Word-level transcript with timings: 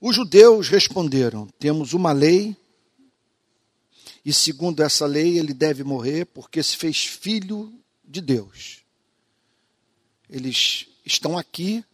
Os 0.00 0.16
judeus 0.16 0.68
responderam: 0.68 1.46
Temos 1.58 1.92
uma 1.92 2.10
lei, 2.10 2.56
e 4.24 4.32
segundo 4.32 4.82
essa 4.82 5.06
lei 5.06 5.38
ele 5.38 5.52
deve 5.52 5.84
morrer 5.84 6.24
porque 6.24 6.62
se 6.62 6.76
fez 6.76 7.04
filho 7.04 7.72
de 8.02 8.20
Deus. 8.20 8.80
Eles 10.28 10.86
estão 11.04 11.36
aqui 11.36 11.84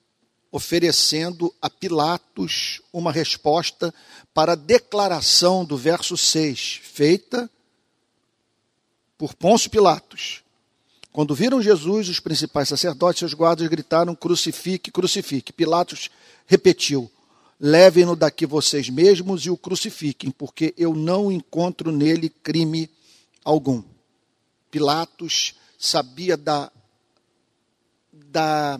oferecendo 0.52 1.54
a 1.60 1.68
Pilatos 1.68 2.80
uma 2.92 3.10
resposta 3.10 3.92
para 4.32 4.52
a 4.52 4.56
declaração 4.56 5.64
do 5.64 5.76
verso 5.76 6.16
6, 6.16 6.80
feita 6.82 7.50
por 9.18 9.34
Pôncio 9.34 9.68
Pilatos. 9.68 10.45
Quando 11.16 11.34
viram 11.34 11.62
Jesus, 11.62 12.10
os 12.10 12.20
principais 12.20 12.68
sacerdotes 12.68 13.22
e 13.22 13.24
os 13.24 13.32
guardas 13.32 13.66
gritaram: 13.68 14.14
crucifique, 14.14 14.90
crucifique. 14.90 15.50
Pilatos 15.50 16.10
repetiu: 16.44 17.10
levem-no 17.58 18.14
daqui 18.14 18.44
vocês 18.44 18.90
mesmos 18.90 19.46
e 19.46 19.48
o 19.48 19.56
crucifiquem, 19.56 20.30
porque 20.30 20.74
eu 20.76 20.94
não 20.94 21.32
encontro 21.32 21.90
nele 21.90 22.28
crime 22.28 22.90
algum. 23.42 23.82
Pilatos 24.70 25.54
sabia 25.78 26.36
da, 26.36 26.70
da 28.12 28.78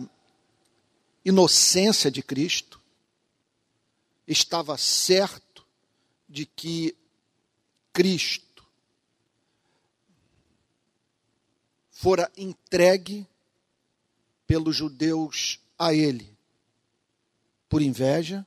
inocência 1.25 2.11
de 2.11 2.21
Cristo, 2.21 2.79
estava 4.27 4.77
certo 4.77 5.65
de 6.29 6.45
que 6.45 6.95
Cristo 7.91 8.46
fora 11.99 12.31
entregue 12.37 13.25
pelos 14.45 14.75
judeus 14.75 15.59
a 15.79 15.95
ele 15.95 16.31
por 17.67 17.81
inveja. 17.81 18.45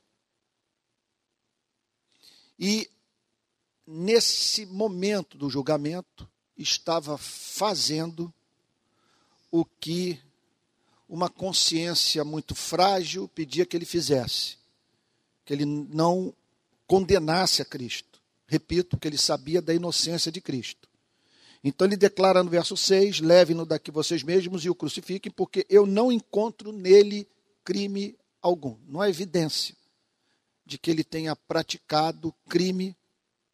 E 2.57 2.89
nesse 3.85 4.65
momento 4.65 5.37
do 5.37 5.49
julgamento 5.49 6.25
estava 6.57 7.17
fazendo 7.17 8.33
o 9.51 9.65
que 9.65 10.17
uma 11.09 11.29
consciência 11.29 12.23
muito 12.23 12.55
frágil 12.55 13.27
pedia 13.27 13.65
que 13.65 13.75
ele 13.75 13.85
fizesse, 13.85 14.57
que 15.43 15.51
ele 15.51 15.65
não 15.65 16.33
condenasse 16.87 17.61
a 17.61 17.65
Cristo. 17.65 18.21
Repito, 18.47 18.97
que 18.97 19.09
ele 19.09 19.17
sabia 19.17 19.61
da 19.61 19.73
inocência 19.73 20.31
de 20.31 20.39
Cristo. 20.39 20.90
Então 21.63 21.87
ele 21.87 21.95
declara 21.95 22.43
no 22.43 22.49
verso 22.49 22.75
6: 22.75 23.19
Levem-no 23.19 23.65
daqui 23.65 23.91
vocês 23.91 24.23
mesmos 24.23 24.65
e 24.65 24.69
o 24.69 24.75
crucifiquem, 24.75 25.31
porque 25.31 25.65
eu 25.69 25.85
não 25.85 26.11
encontro 26.11 26.71
nele 26.71 27.27
crime 27.63 28.17
algum. 28.41 28.77
Não 28.87 29.01
há 29.01 29.09
evidência 29.09 29.75
de 30.65 30.77
que 30.77 30.89
ele 30.89 31.03
tenha 31.03 31.35
praticado 31.35 32.33
crime 32.49 32.95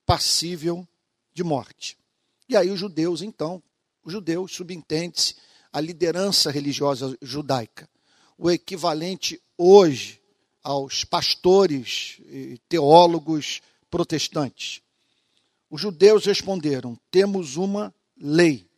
passível 0.05 0.87
de 1.33 1.43
morte. 1.43 1.97
E 2.47 2.55
aí 2.55 2.69
os 2.69 2.79
judeus, 2.79 3.21
então, 3.21 3.61
os 4.03 4.13
judeus, 4.13 4.53
subentende-se, 4.53 5.35
a 5.71 5.81
liderança 5.81 6.49
religiosa 6.49 7.17
judaica. 7.21 7.89
O 8.37 8.49
equivalente 8.49 9.41
hoje 9.57 10.21
aos 10.63 11.03
pastores 11.03 12.17
e 12.27 12.59
teólogos 12.69 13.61
protestantes. 13.89 14.81
Os 15.69 15.81
judeus 15.81 16.25
responderam: 16.25 16.97
temos 17.11 17.57
uma 17.57 17.93
lei, 18.19 18.69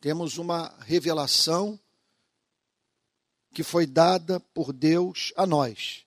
temos 0.00 0.38
uma 0.38 0.74
revelação 0.80 1.78
que 3.52 3.62
foi 3.62 3.86
dada 3.86 4.40
por 4.40 4.72
Deus 4.72 5.32
a 5.36 5.46
nós. 5.46 6.06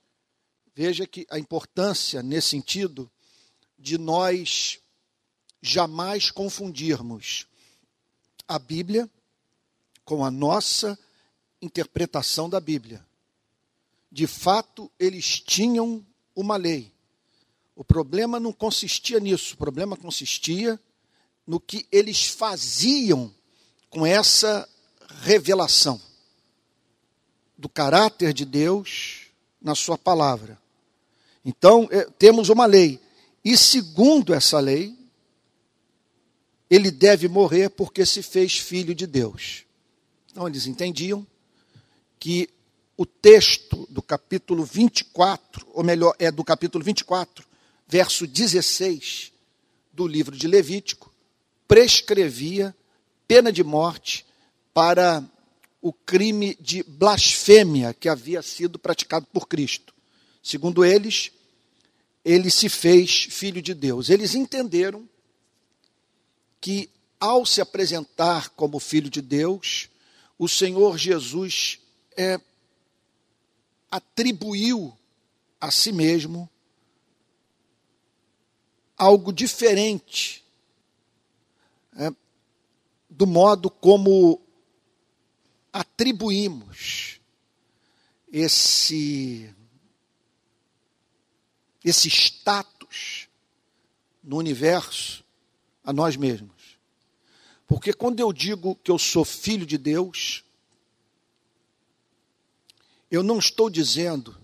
Veja 0.73 1.05
que 1.05 1.27
a 1.29 1.37
importância 1.37 2.23
nesse 2.23 2.49
sentido 2.49 3.11
de 3.77 3.97
nós 3.97 4.79
jamais 5.61 6.31
confundirmos 6.31 7.45
a 8.47 8.57
Bíblia 8.57 9.09
com 10.03 10.25
a 10.25 10.31
nossa 10.31 10.97
interpretação 11.61 12.49
da 12.49 12.59
Bíblia. 12.59 13.05
De 14.11 14.27
fato, 14.27 14.91
eles 14.99 15.39
tinham 15.39 16.05
uma 16.35 16.57
lei. 16.57 16.91
O 17.75 17.83
problema 17.83 18.39
não 18.39 18.51
consistia 18.51 19.19
nisso, 19.19 19.55
o 19.55 19.57
problema 19.57 19.95
consistia 19.95 20.79
no 21.45 21.59
que 21.59 21.85
eles 21.91 22.27
faziam 22.27 23.33
com 23.89 24.05
essa 24.05 24.67
revelação 25.21 26.01
do 27.57 27.69
caráter 27.69 28.33
de 28.33 28.45
Deus 28.45 29.27
na 29.61 29.75
Sua 29.75 29.97
palavra. 29.97 30.59
Então, 31.45 31.87
eh, 31.91 32.07
temos 32.17 32.49
uma 32.49 32.65
lei. 32.65 32.99
E 33.43 33.57
segundo 33.57 34.33
essa 34.33 34.59
lei, 34.59 34.95
ele 36.69 36.89
deve 36.89 37.27
morrer 37.27 37.69
porque 37.69 38.05
se 38.05 38.23
fez 38.23 38.57
filho 38.57 38.95
de 38.95 39.05
Deus. 39.05 39.63
Então 40.31 40.47
eles 40.47 40.65
entendiam 40.65 41.25
que 42.19 42.49
o 42.97 43.05
texto 43.05 43.87
do 43.91 44.01
capítulo 44.01 44.65
24, 44.65 45.67
ou 45.71 45.83
melhor, 45.83 46.15
é 46.17 46.31
do 46.31 46.43
capítulo 46.43 46.83
24, 46.83 47.45
verso 47.87 48.25
16 48.25 49.31
do 49.91 50.07
livro 50.07 50.35
de 50.35 50.47
Levítico, 50.47 51.12
prescrevia 51.73 52.75
pena 53.27 53.51
de 53.51 53.63
morte 53.63 54.27
para 54.75 55.27
o 55.81 55.91
crime 55.91 56.55
de 56.61 56.83
blasfêmia 56.83 57.95
que 57.95 58.07
havia 58.07 58.43
sido 58.43 58.77
praticado 58.77 59.25
por 59.33 59.47
Cristo. 59.47 59.91
Segundo 60.43 60.85
eles, 60.85 61.31
ele 62.23 62.51
se 62.51 62.69
fez 62.69 63.23
filho 63.31 63.59
de 63.59 63.73
Deus. 63.73 64.11
Eles 64.11 64.35
entenderam 64.35 65.09
que, 66.61 66.91
ao 67.19 67.43
se 67.43 67.59
apresentar 67.59 68.49
como 68.49 68.79
Filho 68.79 69.09
de 69.09 69.19
Deus, 69.19 69.89
o 70.37 70.47
Senhor 70.47 70.95
Jesus 70.95 71.79
é, 72.15 72.39
atribuiu 73.89 74.95
a 75.59 75.71
si 75.71 75.91
mesmo 75.91 76.47
algo 78.95 79.33
diferente 79.33 80.42
é, 81.95 82.11
do 83.09 83.27
modo 83.27 83.69
como 83.69 84.41
atribuímos 85.71 87.19
esse 88.31 89.53
esse 91.83 92.07
status 92.07 93.27
no 94.23 94.37
universo 94.37 95.23
a 95.83 95.91
nós 95.91 96.15
mesmos. 96.15 96.79
Porque 97.67 97.91
quando 97.91 98.19
eu 98.19 98.31
digo 98.31 98.75
que 98.75 98.89
eu 98.89 98.97
sou 98.97 99.25
filho 99.25 99.65
de 99.65 99.77
Deus, 99.77 100.43
eu 103.11 103.21
não 103.21 103.37
estou 103.37 103.69
dizendo 103.69 104.37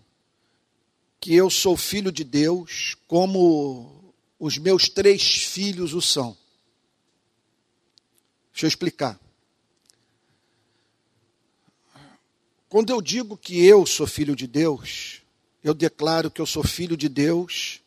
que 1.20 1.34
eu 1.34 1.50
sou 1.50 1.78
filho 1.78 2.12
de 2.12 2.24
Deus 2.24 2.96
como 3.08 4.14
os 4.38 4.58
meus 4.58 4.90
três 4.90 5.44
filhos 5.44 5.94
o 5.94 6.02
são. 6.02 6.38
Deixa 8.60 8.66
eu 8.66 8.68
explicar. 8.68 9.18
Quando 12.68 12.90
eu 12.90 13.02
digo 13.02 13.38
que 13.38 13.66
eu 13.66 13.86
sou 13.86 14.06
filho 14.06 14.36
de 14.36 14.46
Deus, 14.48 15.22
eu 15.64 15.74
declaro 15.74 16.30
que 16.30 16.42
eu 16.42 16.46
sou 16.46 16.62
filho 16.62 16.98
de 16.98 17.08
Deus, 17.08 17.80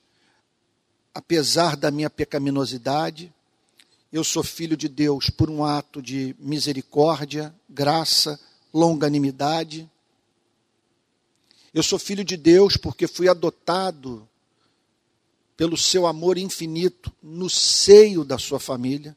apesar 1.12 1.76
da 1.76 1.90
minha 1.90 2.08
pecaminosidade, 2.08 3.30
eu 4.10 4.24
sou 4.24 4.42
filho 4.42 4.74
de 4.74 4.88
Deus 4.88 5.28
por 5.28 5.50
um 5.50 5.62
ato 5.62 6.00
de 6.00 6.34
misericórdia, 6.38 7.54
graça, 7.68 8.40
longanimidade. 8.72 9.86
Eu 11.74 11.82
sou 11.82 11.98
filho 11.98 12.24
de 12.24 12.38
Deus 12.38 12.78
porque 12.78 13.06
fui 13.06 13.28
adotado 13.28 14.26
pelo 15.54 15.76
seu 15.76 16.06
amor 16.06 16.38
infinito 16.38 17.12
no 17.22 17.50
seio 17.50 18.24
da 18.24 18.38
sua 18.38 18.58
família, 18.58 19.14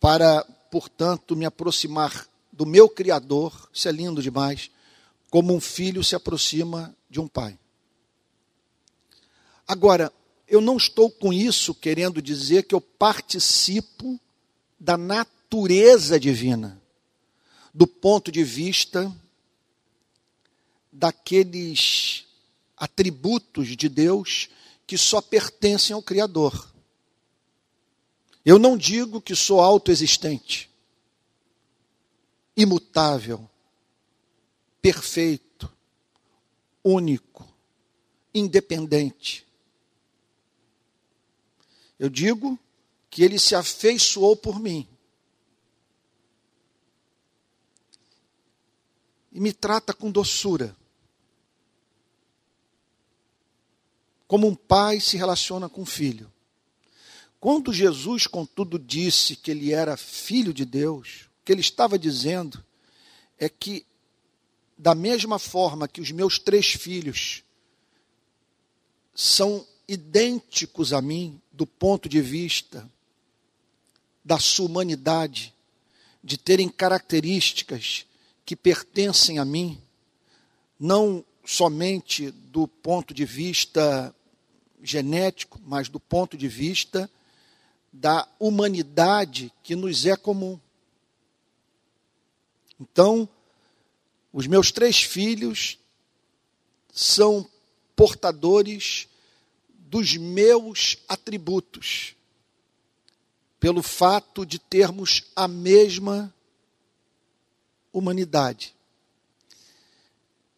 para, 0.00 0.44
portanto, 0.70 1.36
me 1.36 1.44
aproximar 1.44 2.26
do 2.52 2.66
meu 2.66 2.88
Criador, 2.88 3.68
isso 3.72 3.88
é 3.88 3.92
lindo 3.92 4.22
demais, 4.22 4.70
como 5.30 5.54
um 5.54 5.60
filho 5.60 6.02
se 6.02 6.14
aproxima 6.14 6.94
de 7.08 7.20
um 7.20 7.28
pai. 7.28 7.58
Agora, 9.66 10.12
eu 10.46 10.60
não 10.60 10.76
estou 10.76 11.10
com 11.10 11.32
isso 11.32 11.74
querendo 11.74 12.22
dizer 12.22 12.64
que 12.64 12.74
eu 12.74 12.80
participo 12.80 14.18
da 14.80 14.96
natureza 14.96 16.18
divina, 16.18 16.80
do 17.74 17.86
ponto 17.86 18.32
de 18.32 18.42
vista 18.42 19.14
daqueles 20.90 22.24
atributos 22.76 23.76
de 23.76 23.88
Deus 23.88 24.48
que 24.86 24.96
só 24.96 25.20
pertencem 25.20 25.94
ao 25.94 26.02
Criador. 26.02 26.72
Eu 28.48 28.58
não 28.58 28.78
digo 28.78 29.20
que 29.20 29.36
sou 29.36 29.60
autoexistente, 29.60 30.70
imutável, 32.56 33.46
perfeito, 34.80 35.70
único, 36.82 37.46
independente. 38.32 39.46
Eu 41.98 42.08
digo 42.08 42.58
que 43.10 43.22
ele 43.22 43.38
se 43.38 43.54
afeiçoou 43.54 44.34
por 44.34 44.58
mim. 44.58 44.88
E 49.30 49.38
me 49.38 49.52
trata 49.52 49.92
com 49.92 50.10
doçura. 50.10 50.74
Como 54.26 54.46
um 54.46 54.54
pai 54.54 55.00
se 55.00 55.18
relaciona 55.18 55.68
com 55.68 55.82
um 55.82 55.86
filho. 55.86 56.32
Quando 57.40 57.72
Jesus, 57.72 58.26
contudo, 58.26 58.78
disse 58.78 59.36
que 59.36 59.50
ele 59.50 59.72
era 59.72 59.96
filho 59.96 60.52
de 60.52 60.64
Deus, 60.64 61.28
o 61.40 61.44
que 61.44 61.52
ele 61.52 61.60
estava 61.60 61.98
dizendo 61.98 62.64
é 63.38 63.48
que, 63.48 63.86
da 64.76 64.94
mesma 64.94 65.38
forma 65.38 65.86
que 65.86 66.00
os 66.00 66.10
meus 66.10 66.38
três 66.38 66.72
filhos 66.72 67.44
são 69.14 69.66
idênticos 69.86 70.92
a 70.92 71.00
mim, 71.00 71.40
do 71.52 71.66
ponto 71.66 72.08
de 72.08 72.20
vista 72.20 72.90
da 74.24 74.38
sua 74.38 74.66
humanidade, 74.66 75.54
de 76.22 76.36
terem 76.36 76.68
características 76.68 78.04
que 78.44 78.56
pertencem 78.56 79.38
a 79.38 79.44
mim, 79.44 79.80
não 80.78 81.24
somente 81.44 82.30
do 82.30 82.66
ponto 82.68 83.14
de 83.14 83.24
vista 83.24 84.14
genético, 84.82 85.60
mas 85.64 85.88
do 85.88 85.98
ponto 85.98 86.36
de 86.36 86.48
vista 86.48 87.10
da 88.00 88.28
humanidade 88.38 89.52
que 89.62 89.74
nos 89.74 90.06
é 90.06 90.16
comum. 90.16 90.58
Então, 92.78 93.28
os 94.32 94.46
meus 94.46 94.70
três 94.70 95.02
filhos 95.02 95.78
são 96.92 97.44
portadores 97.96 99.08
dos 99.68 100.16
meus 100.16 100.98
atributos, 101.08 102.14
pelo 103.58 103.82
fato 103.82 104.46
de 104.46 104.60
termos 104.60 105.24
a 105.34 105.48
mesma 105.48 106.32
humanidade. 107.92 108.76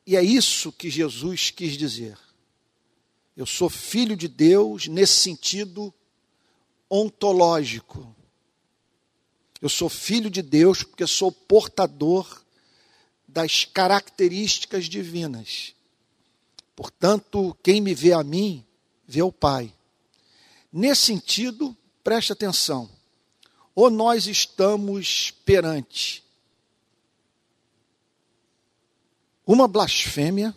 E 0.06 0.14
é 0.14 0.22
isso 0.22 0.70
que 0.72 0.90
Jesus 0.90 1.50
quis 1.50 1.78
dizer. 1.78 2.18
Eu 3.34 3.46
sou 3.46 3.70
filho 3.70 4.14
de 4.14 4.28
Deus 4.28 4.86
nesse 4.88 5.14
sentido 5.14 5.94
ontológico. 6.90 8.14
Eu 9.62 9.68
sou 9.68 9.88
filho 9.88 10.28
de 10.28 10.42
Deus 10.42 10.82
porque 10.82 11.06
sou 11.06 11.30
portador 11.30 12.42
das 13.28 13.64
características 13.64 14.86
divinas. 14.86 15.74
Portanto, 16.74 17.56
quem 17.62 17.80
me 17.80 17.94
vê 17.94 18.12
a 18.12 18.24
mim, 18.24 18.64
vê 19.06 19.22
o 19.22 19.30
Pai. 19.30 19.72
Nesse 20.72 21.02
sentido, 21.02 21.76
preste 22.02 22.32
atenção. 22.32 22.90
Ou 23.74 23.90
nós 23.90 24.26
estamos 24.26 25.30
perante 25.44 26.24
uma 29.46 29.66
blasfêmia, 29.66 30.54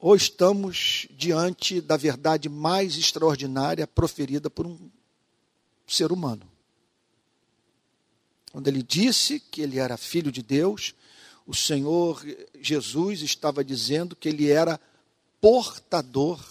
ou 0.00 0.16
estamos 0.16 1.06
diante 1.10 1.80
da 1.80 1.96
verdade 1.96 2.48
mais 2.48 2.96
extraordinária 2.96 3.86
proferida 3.86 4.48
por 4.48 4.66
um 4.66 4.90
ser 5.86 6.10
humano. 6.10 6.50
Quando 8.50 8.66
ele 8.66 8.82
disse 8.82 9.38
que 9.38 9.60
ele 9.60 9.78
era 9.78 9.98
filho 9.98 10.32
de 10.32 10.42
Deus, 10.42 10.94
o 11.46 11.54
Senhor 11.54 12.24
Jesus 12.60 13.20
estava 13.20 13.62
dizendo 13.62 14.16
que 14.16 14.28
ele 14.28 14.50
era 14.50 14.80
portador 15.40 16.42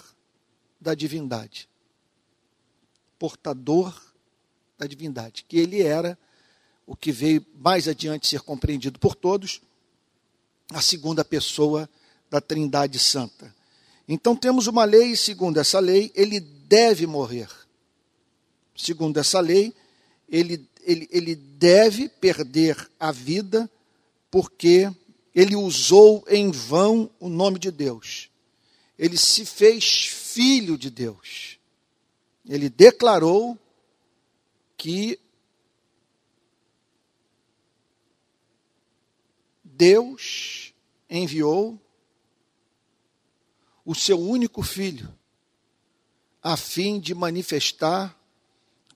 da 0.80 0.94
divindade. 0.94 1.68
Portador 3.18 4.00
da 4.78 4.86
divindade. 4.86 5.44
Que 5.48 5.58
ele 5.58 5.82
era 5.82 6.18
o 6.86 6.96
que 6.96 7.12
veio 7.12 7.46
mais 7.56 7.88
adiante 7.88 8.28
ser 8.28 8.42
compreendido 8.42 9.00
por 9.00 9.16
todos, 9.16 9.62
a 10.72 10.82
segunda 10.82 11.26
pessoa 11.26 11.90
da 12.30 12.40
Trindade 12.40 13.00
Santa. 13.00 13.54
Então 14.08 14.36
temos 14.36 14.68
uma 14.68 14.86
lei, 14.86 15.12
e 15.12 15.18
segundo 15.18 15.60
essa 15.60 15.80
lei, 15.80 16.12
ele 16.16 16.40
deve 16.40 17.06
morrer. 17.06 17.50
Segundo 18.76 19.18
essa 19.18 19.40
lei, 19.40 19.74
ele, 20.28 20.68
ele, 20.82 21.08
ele 21.12 21.36
deve 21.36 22.10
perder 22.10 22.90
a 23.00 23.12
vida 23.12 23.70
porque 24.32 24.92
ele 25.34 25.56
usou 25.56 26.24
em 26.28 26.52
vão 26.52 27.10
o 27.20 27.30
nome 27.30 27.60
de 27.60 27.72
Deus. 27.72 28.30
Ele 28.98 29.18
se 29.18 29.46
fez 29.46 30.06
filho 30.06 30.78
de 30.78 30.90
Deus. 30.90 31.58
Ele 32.48 32.70
declarou 32.70 33.58
que 34.78 35.20
Deus 39.64 40.74
enviou 41.10 41.80
o 43.90 43.96
seu 43.96 44.20
único 44.20 44.62
filho, 44.62 45.12
a 46.44 46.56
fim 46.56 47.00
de 47.00 47.16
manifestar 47.16 48.16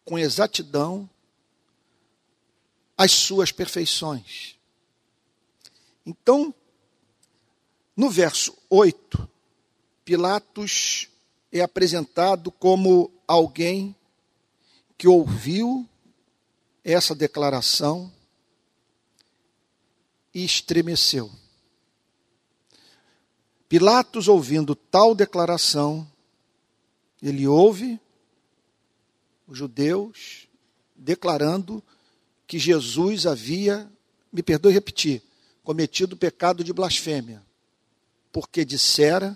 com 0.05 0.19
exatidão 0.19 1.09
as 2.95 3.11
suas 3.11 3.51
perfeições. 3.51 4.55
Então, 6.05 6.53
no 7.97 8.07
verso 8.07 8.55
8, 8.69 9.27
Pilatos 10.05 11.09
é 11.51 11.61
apresentado 11.61 12.51
como 12.51 13.11
alguém 13.27 13.95
que 14.95 15.07
ouviu 15.07 15.89
essa 16.83 17.15
declaração 17.15 18.13
e 20.31 20.45
estremeceu. 20.45 21.31
Pilatos, 23.73 24.27
ouvindo 24.27 24.75
tal 24.75 25.15
declaração, 25.15 26.07
ele 27.19 27.47
ouve 27.47 27.99
os 29.47 29.57
judeus 29.57 30.47
declarando 30.95 31.81
que 32.45 32.59
Jesus 32.59 33.25
havia, 33.25 33.91
me 34.31 34.43
perdoe 34.43 34.71
repetir, 34.71 35.23
cometido 35.63 36.13
o 36.13 36.19
pecado 36.19 36.63
de 36.63 36.71
blasfêmia, 36.71 37.43
porque 38.31 38.63
dissera 38.63 39.35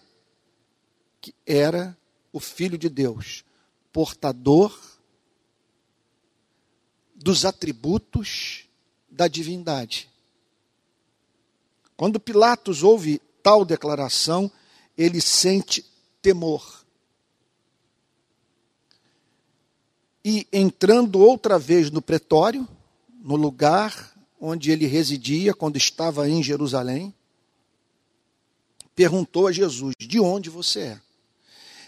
que 1.19 1.33
era 1.43 1.97
o 2.31 2.39
Filho 2.39 2.77
de 2.77 2.89
Deus, 2.89 3.43
portador 3.91 4.79
dos 7.15 7.43
atributos 7.43 8.65
da 9.09 9.27
divindade. 9.27 10.07
Quando 11.95 12.19
Pilatos 12.19 12.83
ouve 12.83 13.19
tal 13.47 13.63
declaração, 13.63 14.51
ele 14.97 15.21
sente 15.21 15.85
temor. 16.21 16.85
E 20.21 20.45
entrando 20.51 21.19
outra 21.19 21.57
vez 21.57 21.89
no 21.89 22.01
pretório, 22.01 22.67
no 23.21 23.37
lugar 23.37 24.13
onde 24.37 24.69
ele 24.69 24.85
residia 24.85 25.53
quando 25.53 25.77
estava 25.77 26.27
em 26.27 26.43
Jerusalém, 26.43 27.15
perguntou 28.93 29.47
a 29.47 29.53
Jesus: 29.53 29.93
De 29.97 30.19
onde 30.19 30.49
você 30.49 30.79
é? 30.81 31.01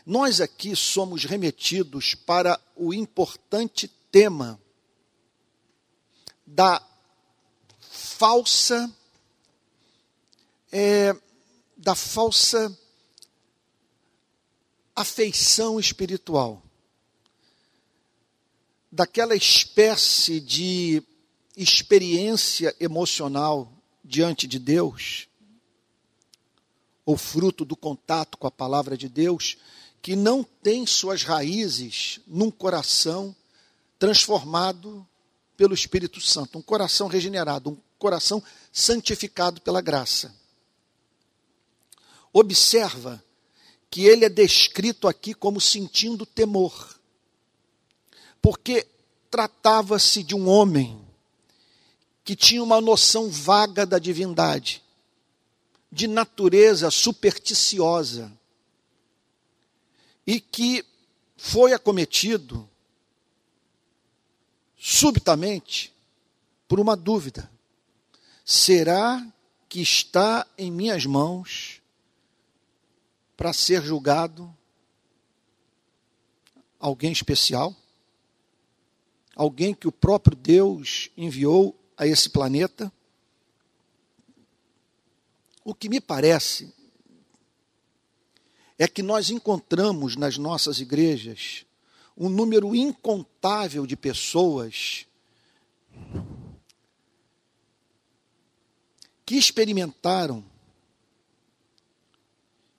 Nós 0.06 0.40
aqui 0.40 0.74
somos 0.78 1.26
remetidos 1.26 2.16
para 2.16 2.58
o 2.74 2.94
importante 2.94 3.86
tema 4.10 4.58
da 6.48 6.82
falsa 7.82 8.90
é, 10.72 11.14
da 11.80 11.96
falsa 11.96 12.78
afeição 14.94 15.80
espiritual, 15.80 16.62
daquela 18.92 19.34
espécie 19.34 20.42
de 20.42 21.02
experiência 21.56 22.76
emocional 22.82 23.72
diante 24.04 24.46
de 24.46 24.60
Deus, 24.60 25.30
ou 27.06 27.16
fruto 27.16 27.64
do 27.64 27.78
contato 27.78 28.38
com 28.38 28.46
a 28.46 28.52
palavra 28.52 28.98
de 28.98 29.08
Deus, 29.08 29.56
que 30.02 30.18
não 30.18 30.44
tem 30.44 30.86
suas 30.86 31.24
raízes 31.24 32.20
num 32.28 32.52
coração 32.52 33.34
transformado 33.98 35.08
pelo 35.56 35.74
Espírito 35.74 36.20
Santo, 36.20 36.58
um 36.58 36.62
coração 36.62 37.08
regenerado, 37.08 37.70
um 37.70 37.78
coração 37.98 38.44
santificado 38.70 39.62
pela 39.62 39.80
graça 39.80 40.39
observa 42.34 43.24
que 43.90 44.06
ele 44.06 44.26
é 44.26 44.30
descrito 44.30 45.08
aqui 45.08 45.34
como 45.34 45.60
sentindo 45.60 46.26
temor. 46.26 47.00
Porque 48.42 48.88
tratava-se 49.30 50.24
de 50.24 50.36
um 50.36 50.48
homem 50.48 51.00
que 52.24 52.36
tinha 52.36 52.64
uma 52.64 52.80
noção 52.80 53.30
vaga 53.30 53.86
da 53.86 53.98
divindade, 53.98 54.84
de 55.92 56.08
natureza 56.08 56.92
supersticiosa, 56.92 58.32
e 60.26 60.40
que 60.40 60.86
foi 61.36 61.74
acometido 61.74 62.70
subitamente 64.78 65.92
por 66.68 66.80
uma 66.80 66.96
dúvida: 66.96 67.52
será 68.46 69.26
que 69.68 69.82
está 69.82 70.46
em 70.58 70.72
minhas 70.72 71.06
mãos 71.06 71.79
para 73.40 73.54
ser 73.54 73.82
julgado 73.82 74.54
alguém 76.78 77.10
especial? 77.10 77.74
Alguém 79.34 79.74
que 79.74 79.88
o 79.88 79.94
próprio 79.94 80.36
Deus 80.36 81.10
enviou 81.16 81.74
a 81.96 82.06
esse 82.06 82.30
planeta? 82.30 82.92
O 85.64 85.74
que 85.74 85.88
me 85.88 86.02
parece 86.02 86.76
é 88.78 88.90
que 88.90 89.02
nós 89.02 89.30
encontramos 89.30 90.18
nas 90.18 90.38
nossas 90.38 90.82
igrejas 90.82 91.66
um 92.18 92.28
número 92.28 92.76
incontável 92.76 93.88
de 93.88 93.96
pessoas 93.96 95.08
que 99.26 99.38
experimentaram 99.38 100.44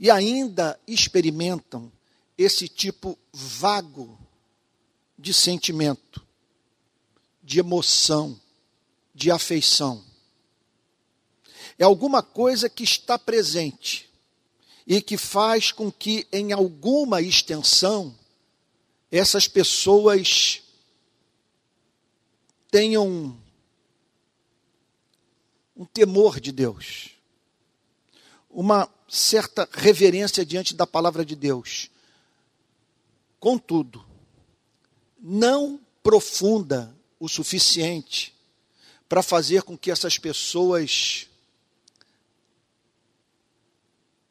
e 0.01 0.11
ainda 0.11 0.81
experimentam 0.87 1.93
esse 2.39 2.67
tipo 2.67 3.19
vago 3.31 4.19
de 5.19 5.35
sentimento, 5.35 6.27
de 7.43 7.61
emoção, 7.61 8.41
de 9.15 9.31
afeição. 9.31 10.03
É 11.79 11.85
alguma 11.85 12.23
coisa 12.23 12.71
que 12.71 12.83
está 12.83 13.19
presente 13.19 14.09
e 14.87 15.03
que 15.03 15.19
faz 15.19 15.71
com 15.71 15.93
que, 15.93 16.27
em 16.33 16.51
alguma 16.51 17.21
extensão, 17.21 18.19
essas 19.11 19.47
pessoas 19.47 20.63
tenham 22.71 23.39
um 25.77 25.85
temor 25.85 26.41
de 26.41 26.53
Deus, 26.53 27.11
uma 28.49 28.87
certa 29.11 29.69
reverência 29.73 30.47
diante 30.47 30.73
da 30.73 30.87
palavra 30.87 31.25
de 31.25 31.35
Deus. 31.35 31.91
Contudo, 33.41 34.07
não 35.19 35.81
profunda 36.01 36.95
o 37.19 37.29
suficiente 37.29 38.33
para 39.09 39.23
fazer 39.23 39.65
com 39.65 39.77
que 39.77 39.91
essas 39.91 40.17
pessoas 40.17 41.27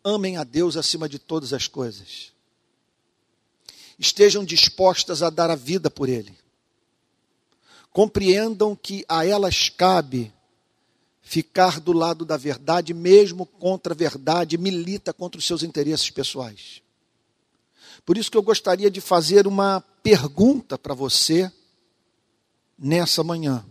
amem 0.02 0.38
a 0.38 0.46
Deus 0.46 0.78
acima 0.78 1.10
de 1.10 1.20
todas 1.20 1.52
as 1.52 1.68
coisas, 1.68 2.32
estejam 4.00 4.46
dispostas 4.46 5.22
a 5.22 5.30
dar 5.30 5.52
a 5.52 5.56
vida 5.56 5.90
por 5.90 6.08
Ele, 6.08 6.38
compreendam 7.92 8.74
que 8.78 9.04
a 9.10 9.26
elas 9.26 9.68
cabe 9.68 10.34
ficar 11.30 11.80
do 11.80 11.94
lado 11.94 12.26
da 12.26 12.36
verdade, 12.38 12.92
mesmo 12.92 13.46
contra 13.46 13.94
a 13.94 13.96
verdade, 13.96 14.58
milita 14.58 15.14
contra 15.14 15.38
os 15.38 15.46
seus 15.46 15.62
interesses 15.62 16.10
pessoais. 16.10 16.82
Por 18.04 18.18
isso 18.18 18.32
que 18.32 18.38
eu 18.38 18.42
gostaria 18.42 18.90
de 18.90 19.00
fazer 19.00 19.46
uma 19.46 19.80
pergunta 20.02 20.76
para 20.76 20.96
você 20.96 21.52
nessa 22.76 23.24
manhã. 23.24 23.64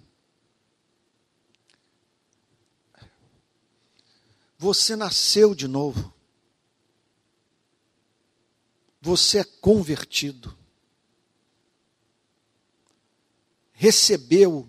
Você 4.57 4.95
nasceu 4.95 5.53
de 5.53 5.67
novo. 5.67 6.15
Você 9.01 9.39
é 9.39 9.45
convertido. 9.45 10.57
Recebeu 13.73 14.69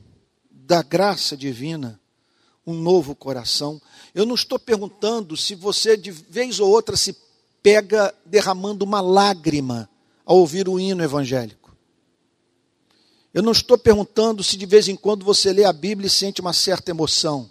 da 0.50 0.82
graça 0.82 1.38
divina 1.38 1.99
um 2.70 2.82
novo 2.82 3.16
coração. 3.16 3.82
Eu 4.14 4.26
não 4.26 4.36
estou 4.36 4.60
perguntando 4.60 5.36
se 5.36 5.56
você 5.56 5.98
de 5.98 6.12
vez 6.12 6.60
ou 6.60 6.70
outra 6.70 6.96
se 6.96 7.16
pega 7.62 8.14
derramando 8.26 8.86
uma 8.86 9.02
lágrima 9.02 9.90
ao 10.26 10.38
ouvir 10.38 10.70
o 10.70 10.80
hino 10.80 11.04
evangélico. 11.04 11.76
Eu 13.34 13.44
não 13.44 13.52
estou 13.52 13.78
perguntando 13.78 14.44
se 14.44 14.58
de 14.58 14.66
vez 14.66 14.88
em 14.88 14.96
quando 14.96 15.24
você 15.24 15.54
lê 15.54 15.64
a 15.64 15.74
Bíblia 15.74 16.08
e 16.08 16.10
sente 16.10 16.42
uma 16.42 16.54
certa 16.54 16.92
emoção. 16.92 17.50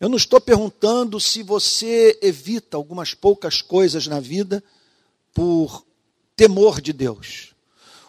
Eu 0.00 0.08
não 0.08 0.16
estou 0.16 0.40
perguntando 0.40 1.18
se 1.18 1.42
você 1.42 2.18
evita 2.22 2.76
algumas 2.76 3.14
poucas 3.14 3.60
coisas 3.60 4.06
na 4.06 4.20
vida 4.20 4.62
por 5.34 5.84
temor 6.36 6.80
de 6.80 6.92
Deus. 6.92 7.52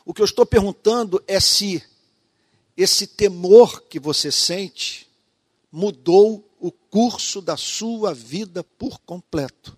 O 0.06 0.14
que 0.14 0.22
eu 0.22 0.26
estou 0.26 0.46
perguntando 0.46 1.22
é 1.28 1.40
se 1.40 1.84
esse 2.82 3.06
temor 3.06 3.82
que 3.90 4.00
você 4.00 4.32
sente 4.32 5.06
mudou 5.70 6.50
o 6.58 6.72
curso 6.72 7.42
da 7.42 7.58
sua 7.58 8.14
vida 8.14 8.64
por 8.64 9.02
completo. 9.02 9.78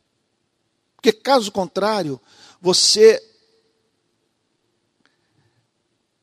Porque, 0.95 1.11
caso 1.11 1.51
contrário, 1.51 2.21
você 2.61 3.19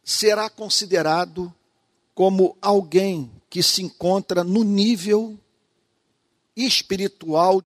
será 0.04 0.48
considerado 0.48 1.52
como 2.14 2.56
alguém 2.62 3.28
que 3.50 3.60
se 3.60 3.82
encontra 3.82 4.44
no 4.44 4.62
nível 4.62 5.36
espiritual 6.54 7.60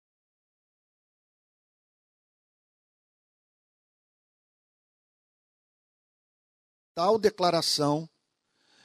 tal 6.96 7.20
declaração 7.20 8.10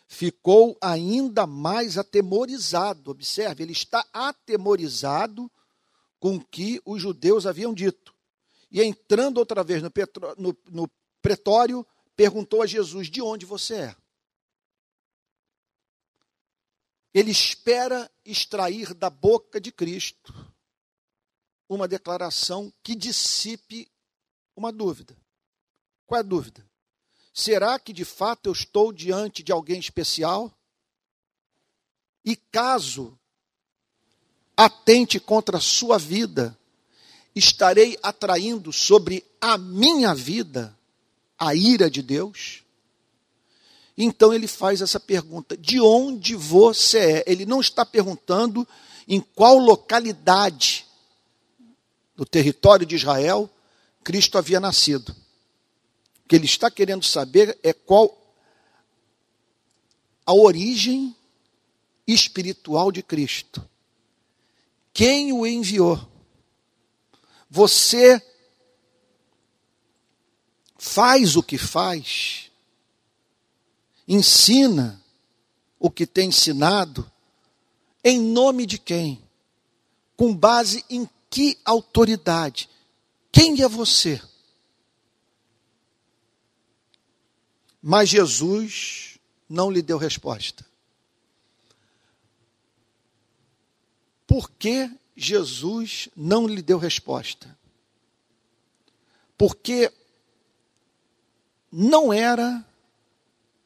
ficou 0.07 0.77
ainda 0.81 1.47
mais 1.47 1.99
atemorizado. 1.99 3.11
Observe, 3.11 3.63
ele 3.63 3.73
está 3.73 4.07
atemorizado 4.13 5.51
com 6.19 6.37
o 6.37 6.45
que 6.45 6.81
os 6.85 7.03
judeus 7.03 7.47
haviam 7.47 7.75
dito. 7.75 8.15
E 8.71 8.83
entrando 8.83 9.39
outra 9.39 9.63
vez 9.63 9.83
no, 9.83 9.91
petro, 9.91 10.35
no, 10.39 10.57
no 10.71 10.91
pretório, 11.21 11.87
perguntou 12.15 12.63
a 12.63 12.67
Jesus: 12.67 13.09
De 13.09 13.23
onde 13.23 13.47
você 13.47 13.75
é? 13.75 13.97
Ele 17.15 17.31
espera 17.31 18.11
extrair 18.25 18.93
da 18.93 19.09
boca 19.09 19.59
de 19.59 19.73
Cristo 19.73 20.35
uma 21.69 21.89
declaração 21.89 22.73
que 22.83 22.95
dissipe 22.95 23.91
uma 24.55 24.71
dúvida. 24.71 25.17
Qual 26.07 26.19
é 26.19 26.21
a 26.21 26.27
dúvida? 26.27 26.65
Será 27.39 27.79
que 27.79 27.93
de 27.93 28.03
fato 28.03 28.47
eu 28.47 28.53
estou 28.55 28.91
diante 28.91 29.43
de 29.43 29.53
alguém 29.53 29.79
especial? 29.79 30.51
E 32.25 32.35
caso 32.35 33.17
atente 34.57 35.21
contra 35.21 35.59
a 35.59 35.61
sua 35.61 35.99
vida, 35.99 36.59
estarei 37.35 37.99
atraindo 38.03 38.73
sobre 38.73 39.23
a 39.39 39.59
minha 39.59 40.15
vida 40.15 40.75
a 41.39 41.55
ira 41.55 41.91
de 41.91 42.01
Deus? 42.01 42.63
Então 43.99 44.33
ele 44.33 44.49
faz 44.49 44.81
essa 44.81 44.99
pergunta: 44.99 45.59
de 45.59 45.79
onde 45.79 46.35
você 46.35 47.19
é? 47.19 47.25
Ele 47.27 47.45
não 47.45 47.61
está 47.61 47.85
perguntando 47.85 48.67
em 49.07 49.21
qual 49.21 49.59
localidade 49.59 50.87
do 52.17 52.25
território 52.25 52.87
de 52.87 52.97
Israel 52.97 53.51
Cristo 54.03 54.39
havia 54.39 54.59
nascido. 54.59 55.15
O 56.27 56.29
que 56.29 56.35
ele 56.35 56.45
está 56.45 56.69
querendo 56.69 57.05
saber 57.05 57.57
é 57.63 57.73
qual 57.73 58.21
a 60.27 60.35
origem 60.35 61.15
espiritual 62.05 62.91
de 62.91 63.01
Cristo. 63.01 63.65
Quem 64.93 65.33
o 65.33 65.47
enviou? 65.47 66.05
Você 67.49 68.21
faz 70.77 71.37
o 71.37 71.45
que 71.45 71.57
faz, 71.57 72.51
ensina 74.09 75.01
o 75.79 75.89
que 75.89 76.09
tem 76.09 76.31
ensinado, 76.31 77.09
em 78.03 78.21
nome 78.21 78.67
de 78.67 78.79
quem? 78.79 79.23
Com 80.17 80.35
base 80.35 80.85
em 80.91 81.09
que 81.31 81.57
autoridade? 81.65 82.69
Quem 83.31 83.63
é 83.63 83.69
você? 83.69 84.21
Mas 87.89 88.09
Jesus 88.09 89.17
não 89.49 89.71
lhe 89.71 89.81
deu 89.81 89.97
resposta. 89.97 90.67
Por 94.27 94.51
que 94.51 94.91
Jesus 95.15 96.09
não 96.17 96.49
lhe 96.49 96.63
deu 96.63 96.79
resposta? 96.79 97.57
Porque 99.39 99.93
não 101.71 102.13
era 102.13 102.67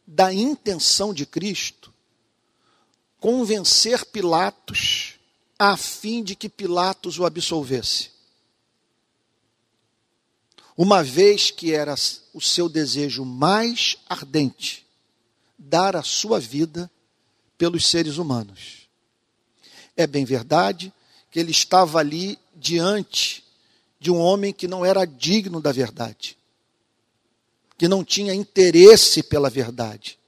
da 0.06 0.30
intenção 0.34 1.14
de 1.14 1.24
Cristo 1.24 1.90
convencer 3.18 4.04
Pilatos 4.04 5.14
a 5.58 5.78
fim 5.78 6.22
de 6.22 6.36
que 6.36 6.50
Pilatos 6.50 7.18
o 7.18 7.24
absolvesse. 7.24 8.10
Uma 10.76 11.02
vez 11.02 11.50
que 11.50 11.72
era 11.72 11.94
o 12.32 12.40
seu 12.40 12.68
desejo 12.68 13.24
mais 13.24 13.96
ardente 14.08 14.86
dar 15.58 15.94
a 15.94 16.02
sua 16.02 16.40
vida 16.40 16.90
pelos 17.58 17.86
seres 17.86 18.16
humanos. 18.16 18.88
É 19.96 20.06
bem 20.06 20.24
verdade 20.24 20.92
que 21.30 21.38
ele 21.38 21.50
estava 21.50 21.98
ali 21.98 22.38
diante 22.56 23.44
de 23.98 24.10
um 24.10 24.18
homem 24.18 24.52
que 24.52 24.66
não 24.66 24.84
era 24.84 25.04
digno 25.04 25.60
da 25.60 25.70
verdade, 25.70 26.38
que 27.76 27.86
não 27.86 28.02
tinha 28.02 28.32
interesse 28.32 29.22
pela 29.22 29.50
verdade, 29.50 30.18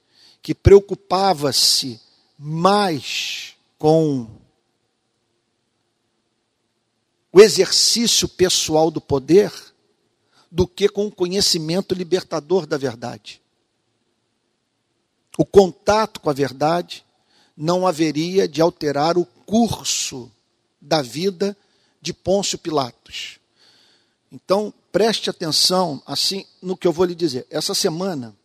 que 0.41 0.53
preocupava-se 0.53 1.99
mais 2.37 3.55
com 3.79 4.27
o 7.31 7.41
exercício 7.41 8.27
pessoal 8.27 8.91
do 8.91 9.01
poder 9.01 9.51
do 10.53 10.67
que 10.67 10.87
com 10.87 11.07
o 11.07 11.11
conhecimento 11.11 11.95
libertador 11.95 12.67
da 12.67 12.77
verdade. 12.77 13.41
O 15.35 15.43
contato 15.43 16.19
com 16.19 16.29
a 16.29 16.33
verdade 16.33 17.03
não 17.57 17.87
haveria 17.87 18.47
de 18.47 18.61
alterar 18.61 19.17
o 19.17 19.25
curso 19.25 20.31
da 20.79 21.01
vida 21.01 21.57
de 21.99 22.13
Pôncio 22.13 22.59
Pilatos. 22.59 23.39
Então, 24.31 24.71
preste 24.91 25.27
atenção 25.27 25.99
assim 26.05 26.45
no 26.61 26.77
que 26.77 26.87
eu 26.87 26.93
vou 26.93 27.05
lhe 27.05 27.15
dizer. 27.15 27.47
Essa 27.49 27.73
semana, 27.73 28.35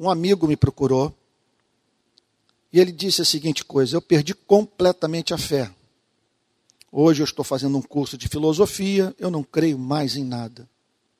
um 0.00 0.10
amigo 0.10 0.48
me 0.48 0.56
procurou 0.56 1.14
e 2.72 2.80
ele 2.80 2.90
disse 2.90 3.22
a 3.22 3.24
seguinte 3.24 3.64
coisa: 3.64 3.96
Eu 3.96 4.02
perdi 4.02 4.34
completamente 4.34 5.32
a 5.32 5.38
fé. 5.38 5.70
Hoje 6.90 7.22
eu 7.22 7.24
estou 7.24 7.44
fazendo 7.44 7.78
um 7.78 7.82
curso 7.82 8.18
de 8.18 8.26
filosofia, 8.26 9.14
eu 9.16 9.30
não 9.30 9.44
creio 9.44 9.78
mais 9.78 10.16
em 10.16 10.24
nada. 10.24 10.68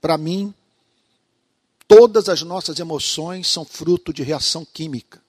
Para 0.06 0.16
mim, 0.16 0.54
todas 1.88 2.28
as 2.28 2.40
nossas 2.42 2.78
emoções 2.78 3.48
são 3.48 3.64
fruto 3.64 4.12
de 4.12 4.22
reação 4.22 4.64
química, 4.64 5.20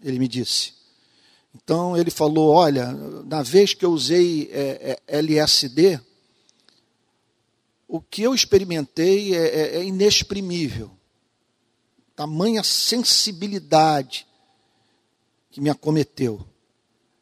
ele 0.00 0.20
me 0.20 0.28
disse. 0.28 0.72
Então 1.52 1.96
ele 1.96 2.12
falou: 2.12 2.50
Olha, 2.50 2.92
na 2.92 3.42
vez 3.42 3.74
que 3.74 3.84
eu 3.84 3.90
usei 3.90 4.48
é, 4.52 5.00
é, 5.08 5.18
LSD, 5.18 5.98
o 7.88 8.00
que 8.00 8.22
eu 8.22 8.32
experimentei 8.32 9.34
é, 9.34 9.46
é, 9.46 9.76
é 9.78 9.84
inexprimível. 9.84 10.92
Tamanha 12.14 12.62
sensibilidade 12.62 14.28
que 15.50 15.60
me 15.60 15.70
acometeu. 15.70 16.46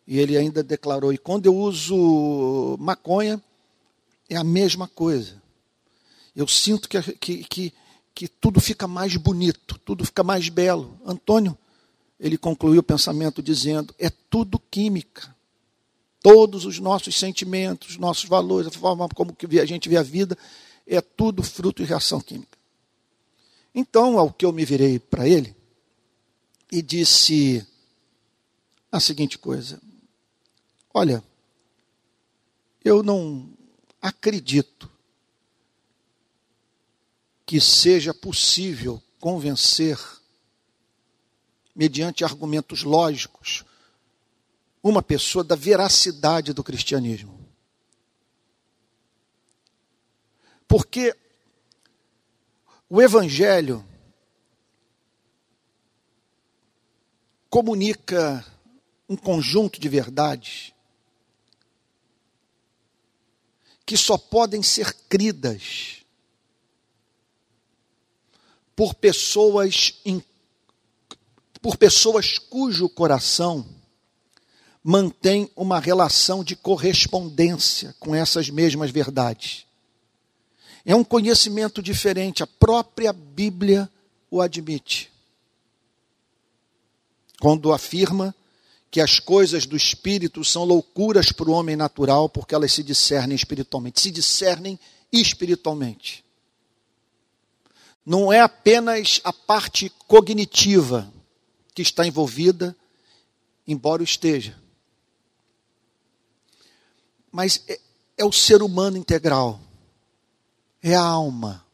E 0.06 0.18
ele 0.18 0.36
ainda 0.36 0.62
declarou: 0.62 1.10
e 1.10 1.16
quando 1.16 1.46
eu 1.46 1.56
uso 1.56 2.76
maconha, 2.78 3.42
é 4.28 4.36
a 4.36 4.44
mesma 4.44 4.86
coisa. 4.86 5.40
Eu 6.34 6.48
sinto 6.48 6.88
que, 6.88 7.00
que, 7.14 7.44
que, 7.44 7.74
que 8.14 8.28
tudo 8.28 8.60
fica 8.60 8.86
mais 8.86 9.16
bonito, 9.16 9.78
tudo 9.84 10.04
fica 10.04 10.22
mais 10.22 10.48
belo. 10.48 10.98
Antônio, 11.04 11.56
ele 12.18 12.38
concluiu 12.38 12.80
o 12.80 12.84
pensamento 12.84 13.42
dizendo: 13.42 13.94
é 13.98 14.08
tudo 14.08 14.58
química. 14.58 15.34
Todos 16.22 16.64
os 16.64 16.78
nossos 16.78 17.16
sentimentos, 17.16 17.96
nossos 17.96 18.28
valores, 18.28 18.68
a 18.68 18.70
forma 18.70 19.08
como 19.08 19.34
que 19.34 19.58
a 19.58 19.66
gente 19.66 19.88
vê 19.88 19.96
a 19.96 20.04
vida, 20.04 20.38
é 20.86 21.00
tudo 21.00 21.42
fruto 21.42 21.82
de 21.82 21.88
reação 21.88 22.20
química. 22.20 22.56
Então, 23.74 24.16
ao 24.18 24.32
que 24.32 24.44
eu 24.44 24.52
me 24.52 24.64
virei 24.64 25.00
para 25.00 25.26
ele 25.26 25.56
e 26.70 26.80
disse 26.80 27.66
a 28.90 29.00
seguinte 29.00 29.36
coisa: 29.36 29.80
Olha, 30.94 31.24
eu 32.84 33.02
não 33.02 33.50
acredito 34.00 34.91
que 37.52 37.60
seja 37.60 38.14
possível 38.14 39.02
convencer, 39.20 39.98
mediante 41.76 42.24
argumentos 42.24 42.82
lógicos, 42.82 43.62
uma 44.82 45.02
pessoa 45.02 45.44
da 45.44 45.54
veracidade 45.54 46.54
do 46.54 46.64
cristianismo. 46.64 47.46
Porque 50.66 51.14
o 52.88 53.02
Evangelho 53.02 53.86
comunica 57.50 58.46
um 59.06 59.14
conjunto 59.14 59.78
de 59.78 59.90
verdades 59.90 60.72
que 63.84 63.98
só 63.98 64.16
podem 64.16 64.62
ser 64.62 64.94
cridas 65.06 66.01
por 68.74 68.94
pessoas 68.94 69.94
por 71.60 71.76
pessoas 71.76 72.38
cujo 72.38 72.88
coração 72.88 73.64
mantém 74.82 75.48
uma 75.54 75.78
relação 75.78 76.42
de 76.42 76.56
correspondência 76.56 77.94
com 78.00 78.14
essas 78.14 78.50
mesmas 78.50 78.90
verdades. 78.90 79.64
É 80.84 80.96
um 80.96 81.04
conhecimento 81.04 81.80
diferente, 81.80 82.42
a 82.42 82.46
própria 82.46 83.12
Bíblia 83.12 83.88
o 84.28 84.40
admite. 84.40 85.12
Quando 87.40 87.72
afirma 87.72 88.34
que 88.90 89.00
as 89.00 89.20
coisas 89.20 89.64
do 89.64 89.76
espírito 89.76 90.44
são 90.44 90.64
loucuras 90.64 91.30
para 91.30 91.48
o 91.48 91.52
homem 91.52 91.76
natural, 91.76 92.28
porque 92.28 92.54
elas 92.54 92.72
se 92.72 92.82
discernem 92.82 93.36
espiritualmente, 93.36 94.00
se 94.00 94.10
discernem 94.10 94.78
espiritualmente 95.12 96.21
não 98.04 98.32
é 98.32 98.40
apenas 98.40 99.20
a 99.22 99.32
parte 99.32 99.90
cognitiva 100.06 101.12
que 101.74 101.82
está 101.82 102.06
envolvida, 102.06 102.76
embora 103.66 104.02
esteja. 104.02 104.58
Mas 107.30 107.62
é, 107.68 107.80
é, 108.18 108.24
o 108.24 108.32
ser 108.32 108.62
humano 108.62 108.96
integral, 108.96 109.60
é 110.82 110.94
a 110.94 111.02
alma, 111.02 111.64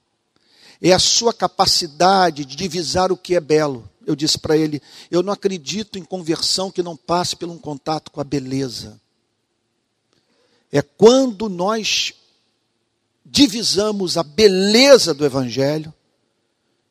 é 0.81 0.93
a 0.93 0.99
sua 0.99 1.33
capacidade 1.33 2.45
de 2.45 2.55
divisar 2.55 3.11
o 3.11 3.17
que 3.17 3.35
é 3.35 3.41
belo. 3.41 3.91
Eu 4.07 4.15
disse 4.15 4.39
para 4.39 4.57
ele: 4.57 4.81
eu 5.11 5.23
não 5.23 5.33
acredito 5.33 5.99
em 5.99 6.05
conversão 6.05 6.71
que 6.71 6.83
não 6.83 6.97
passe 6.97 7.35
por 7.35 7.49
um 7.49 7.59
contato 7.59 8.11
com 8.11 8.21
a 8.21 8.25
beleza. 8.25 9.01
É 10.71 10.83
quando 10.83 11.49
nós 11.49 12.15
divisamos 13.25 14.17
a 14.17 14.23
beleza 14.23 15.13
do 15.13 15.25
Evangelho 15.25 15.93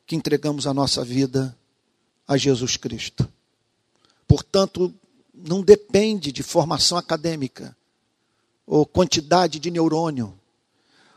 que 0.08 0.16
entregamos 0.16 0.66
a 0.66 0.72
nossa 0.72 1.04
vida 1.04 1.54
a 2.26 2.38
Jesus 2.38 2.78
Cristo. 2.78 3.30
Portanto, 4.26 4.92
não 5.34 5.60
depende 5.60 6.32
de 6.32 6.42
formação 6.42 6.96
acadêmica, 6.96 7.76
ou 8.66 8.86
quantidade 8.86 9.58
de 9.58 9.70
neurônio, 9.70 10.38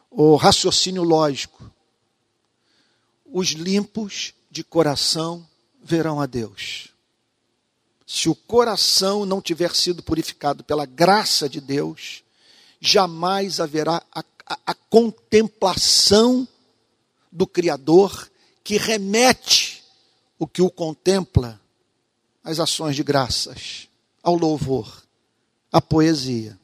ou 0.10 0.36
raciocínio 0.36 1.04
lógico. 1.04 1.72
Os 3.26 3.52
limpos 3.52 4.34
de 4.52 4.62
coração 4.62 5.48
verão 5.82 6.20
a 6.20 6.26
Deus. 6.26 6.90
Se 8.06 8.28
o 8.28 8.36
coração 8.36 9.26
não 9.26 9.42
tiver 9.42 9.74
sido 9.74 10.04
purificado 10.04 10.66
pela 10.66 10.86
graça 10.86 11.48
de 11.48 11.62
Deus, 11.62 12.26
jamais 12.82 13.62
haverá 13.62 14.04
a, 14.14 14.20
a, 14.46 14.60
a 14.68 14.74
contemplação 14.74 16.46
do 17.32 17.48
Criador 17.48 18.30
que 18.64 18.78
remete 18.78 19.84
o 20.38 20.48
que 20.48 20.62
o 20.62 20.70
contempla 20.70 21.60
às 22.44 22.60
ações 22.60 22.96
de 22.96 23.04
graças, 23.04 23.88
ao 24.24 24.36
louvor, 24.36 25.04
à 25.72 25.82
poesia. 25.82 26.60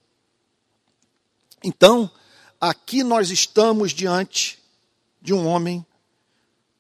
Então, 1.63 2.09
aqui 2.59 3.03
nós 3.03 3.29
estamos 3.29 3.91
diante 3.91 4.59
de 5.21 5.33
um 5.33 5.47
homem 5.47 5.85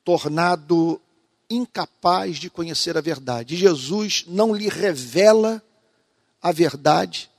tornado 0.03 1.01
incapaz 1.49 2.37
de 2.37 2.49
conhecer 2.49 2.97
a 2.97 3.01
verdade. 3.01 3.55
Jesus 3.55 4.25
não 4.27 4.53
lhe 4.53 4.69
revela 4.69 5.61
a 6.41 6.51
verdade, 6.51 7.29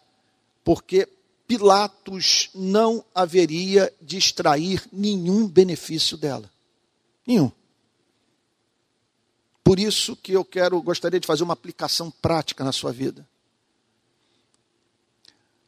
porque 0.65 1.09
Pilatos 1.47 2.51
não 2.55 3.03
haveria 3.15 3.93
de 4.03 4.19
extrair 4.19 4.87
nenhum 4.93 5.49
benefício 5.49 6.17
dela. 6.17 6.51
Nenhum. 7.27 7.51
Por 9.69 9.79
isso 9.79 10.17
que 10.17 10.33
eu 10.33 10.47
quero, 10.47 10.81
gostaria 10.81 11.21
de 11.21 11.27
fazer 11.27 11.43
uma 11.43 11.53
aplicação 11.53 12.11
prática 12.11 12.65
na 12.65 12.73
sua 12.73 12.91
vida. 12.91 13.29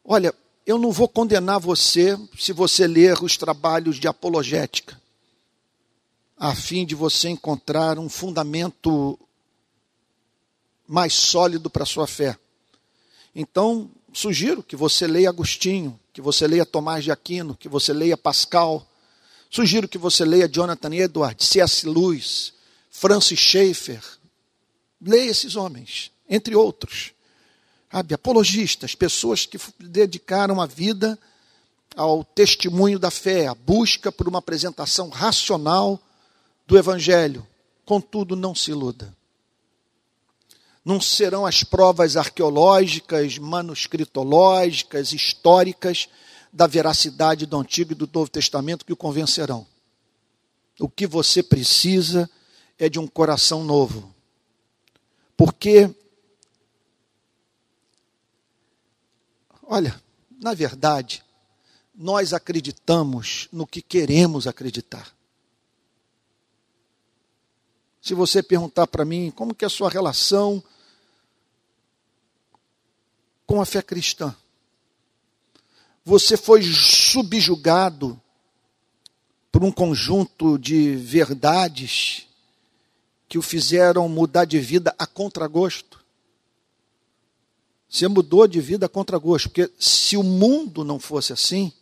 Olha, 0.02 0.34
eu 0.64 0.78
não 0.78 0.90
vou 0.90 1.06
condenar 1.06 1.60
você 1.60 2.18
se 2.34 2.50
você 2.50 2.86
ler 2.86 3.22
os 3.22 3.36
trabalhos 3.36 4.00
de 4.00 4.08
apologética. 4.08 4.98
a 6.34 6.54
fim 6.54 6.86
de 6.86 6.94
você 6.94 7.28
encontrar 7.28 7.98
um 7.98 8.08
fundamento 8.08 9.18
mais 10.88 11.12
sólido 11.12 11.68
para 11.68 11.82
a 11.82 11.86
sua 11.86 12.06
fé. 12.06 12.38
Então, 13.34 13.90
sugiro 14.14 14.62
que 14.62 14.76
você 14.76 15.06
leia 15.06 15.28
Agostinho, 15.28 16.00
que 16.10 16.22
você 16.22 16.46
leia 16.46 16.64
Tomás 16.64 17.04
de 17.04 17.12
Aquino, 17.12 17.54
que 17.54 17.68
você 17.68 17.92
leia 17.92 18.16
Pascal. 18.16 18.82
Sugiro 19.50 19.86
que 19.86 19.98
você 19.98 20.24
leia 20.24 20.48
Jonathan 20.48 20.94
Edwards, 20.94 21.46
C.S. 21.46 21.86
Lewis, 21.86 22.54
Francis 23.00 23.38
Schaeffer. 23.38 24.02
Leia 25.00 25.30
esses 25.30 25.56
homens, 25.56 26.12
entre 26.28 26.54
outros. 26.54 27.12
Sabe, 27.90 28.12
apologistas, 28.12 28.94
pessoas 28.94 29.46
que 29.46 29.58
dedicaram 29.78 30.60
a 30.60 30.66
vida 30.66 31.18
ao 31.96 32.22
testemunho 32.22 32.98
da 32.98 33.10
fé, 33.10 33.46
a 33.46 33.54
busca 33.54 34.12
por 34.12 34.28
uma 34.28 34.40
apresentação 34.40 35.08
racional 35.08 35.98
do 36.66 36.76
Evangelho. 36.76 37.46
Contudo, 37.86 38.36
não 38.36 38.54
se 38.54 38.70
iluda 38.70 39.16
não 40.82 41.00
serão 41.00 41.44
as 41.44 41.62
provas 41.62 42.16
arqueológicas, 42.16 43.38
manuscritológicas, 43.38 45.12
históricas 45.12 46.08
da 46.50 46.66
veracidade 46.66 47.44
do 47.44 47.58
Antigo 47.58 47.92
e 47.92 47.94
do 47.94 48.08
Novo 48.12 48.30
Testamento 48.30 48.84
que 48.84 48.92
o 48.92 48.96
convencerão. 48.96 49.66
O 50.80 50.88
que 50.88 51.06
você 51.06 51.42
precisa 51.42 52.28
é 52.80 52.88
de 52.88 52.98
um 52.98 53.06
coração 53.06 53.62
novo. 53.62 54.12
Porque, 55.36 55.94
olha, 59.62 60.02
na 60.40 60.54
verdade, 60.54 61.22
nós 61.94 62.32
acreditamos 62.32 63.48
no 63.52 63.66
que 63.66 63.82
queremos 63.82 64.46
acreditar. 64.46 65.14
Se 68.00 68.14
você 68.14 68.42
perguntar 68.42 68.86
para 68.86 69.04
mim 69.04 69.30
como 69.30 69.54
que 69.54 69.62
é 69.62 69.66
a 69.66 69.70
sua 69.70 69.90
relação 69.90 70.62
com 73.46 73.60
a 73.60 73.66
fé 73.66 73.82
cristã, 73.82 74.34
você 76.02 76.34
foi 76.34 76.62
subjugado 76.62 78.18
por 79.52 79.62
um 79.62 79.70
conjunto 79.70 80.58
de 80.58 80.96
verdades 80.96 82.29
que 83.30 83.38
o 83.38 83.42
fizeram 83.42 84.08
mudar 84.08 84.44
de 84.44 84.58
vida 84.58 84.92
a 84.98 85.06
contragosto. 85.06 86.04
Você 87.88 88.08
mudou 88.08 88.44
de 88.48 88.60
vida 88.60 88.86
a 88.86 88.88
contragosto, 88.88 89.48
porque 89.48 89.72
se 89.78 90.16
o 90.16 90.22
mundo 90.24 90.82
não 90.84 90.98
fosse 90.98 91.32
assim, 91.32 91.72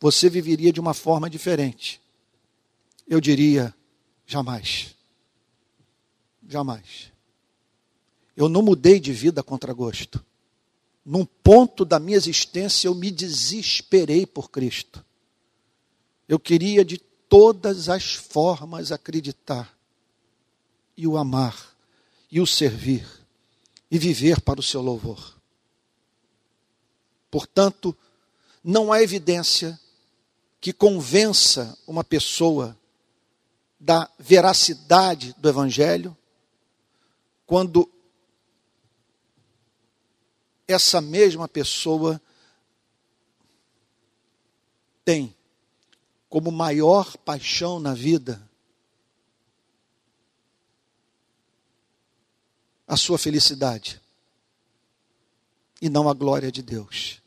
você 0.00 0.30
viveria 0.30 0.72
de 0.72 0.80
uma 0.80 0.94
forma 0.94 1.28
diferente. 1.28 2.00
Eu 3.06 3.20
diria, 3.20 3.74
jamais. 4.26 4.96
Jamais. 6.48 7.12
Eu 8.34 8.48
não 8.48 8.62
mudei 8.62 8.98
de 8.98 9.12
vida 9.12 9.42
contra 9.42 9.74
gosto. 9.74 10.24
Num 11.04 11.26
ponto 11.26 11.84
da 11.84 11.98
minha 11.98 12.16
existência 12.16 12.88
eu 12.88 12.94
me 12.94 13.10
desesperei 13.10 14.24
por 14.24 14.50
Cristo. 14.50 15.04
Eu 16.26 16.38
queria 16.38 16.82
de 16.82 16.96
todas 16.96 17.90
as 17.90 18.14
formas 18.14 18.90
acreditar 18.90 19.77
e 20.98 21.06
o 21.06 21.16
amar 21.16 21.56
e 22.28 22.40
o 22.40 22.46
servir 22.46 23.08
e 23.88 23.96
viver 23.96 24.40
para 24.40 24.58
o 24.58 24.62
seu 24.62 24.82
louvor. 24.82 25.38
Portanto, 27.30 27.96
não 28.64 28.92
há 28.92 29.00
evidência 29.00 29.78
que 30.60 30.72
convença 30.72 31.78
uma 31.86 32.02
pessoa 32.02 32.76
da 33.78 34.10
veracidade 34.18 35.36
do 35.38 35.48
Evangelho 35.48 36.16
quando 37.46 37.88
essa 40.66 41.00
mesma 41.00 41.46
pessoa 41.46 42.20
tem 45.04 45.32
como 46.28 46.50
maior 46.50 47.16
paixão 47.18 47.78
na 47.78 47.94
vida 47.94 48.48
a 52.88 52.96
sua 52.96 53.18
felicidade 53.18 54.00
e 55.80 55.90
não 55.90 56.08
a 56.08 56.14
glória 56.14 56.50
de 56.50 56.62
Deus. 56.62 57.20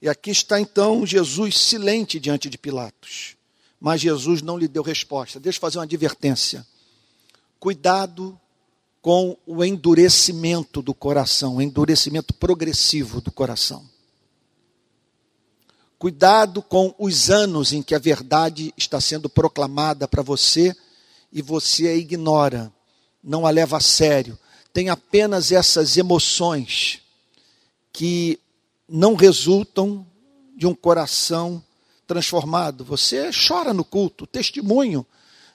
E 0.00 0.08
aqui 0.08 0.30
está 0.30 0.60
então 0.60 1.06
Jesus 1.06 1.58
silente 1.58 2.20
diante 2.20 2.50
de 2.50 2.58
Pilatos. 2.58 3.34
Mas 3.80 4.00
Jesus 4.00 4.42
não 4.42 4.58
lhe 4.58 4.68
deu 4.68 4.82
resposta. 4.82 5.40
Deixa 5.40 5.56
eu 5.56 5.60
fazer 5.60 5.78
uma 5.78 5.84
advertência. 5.84 6.66
Cuidado 7.58 8.38
com 9.00 9.36
o 9.46 9.64
endurecimento 9.64 10.82
do 10.82 10.92
coração, 10.92 11.56
o 11.56 11.62
endurecimento 11.62 12.34
progressivo 12.34 13.20
do 13.20 13.30
coração. 13.30 13.88
Cuidado 15.98 16.60
com 16.60 16.94
os 16.98 17.30
anos 17.30 17.72
em 17.72 17.82
que 17.82 17.94
a 17.94 17.98
verdade 17.98 18.74
está 18.76 19.00
sendo 19.00 19.28
proclamada 19.30 20.06
para 20.06 20.22
você 20.22 20.76
e 21.32 21.40
você 21.40 21.88
a 21.88 21.94
ignora, 21.94 22.72
não 23.22 23.46
a 23.46 23.50
leva 23.50 23.78
a 23.78 23.80
sério. 23.80 24.38
Tem 24.76 24.90
apenas 24.90 25.52
essas 25.52 25.96
emoções 25.96 27.00
que 27.90 28.38
não 28.86 29.14
resultam 29.14 30.06
de 30.54 30.66
um 30.66 30.74
coração 30.74 31.64
transformado. 32.06 32.84
Você 32.84 33.30
chora 33.32 33.72
no 33.72 33.82
culto, 33.82 34.26
testemunho 34.26 35.06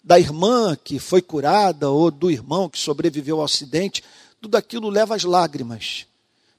da 0.03 0.19
irmã 0.19 0.75
que 0.75 0.97
foi 0.97 1.21
curada 1.21 1.88
ou 1.88 2.10
do 2.10 2.31
irmão 2.31 2.67
que 2.67 2.79
sobreviveu 2.79 3.38
ao 3.38 3.45
acidente, 3.45 4.03
tudo 4.41 4.55
aquilo 4.55 4.89
leva 4.89 5.15
às 5.15 5.23
lágrimas, 5.23 6.07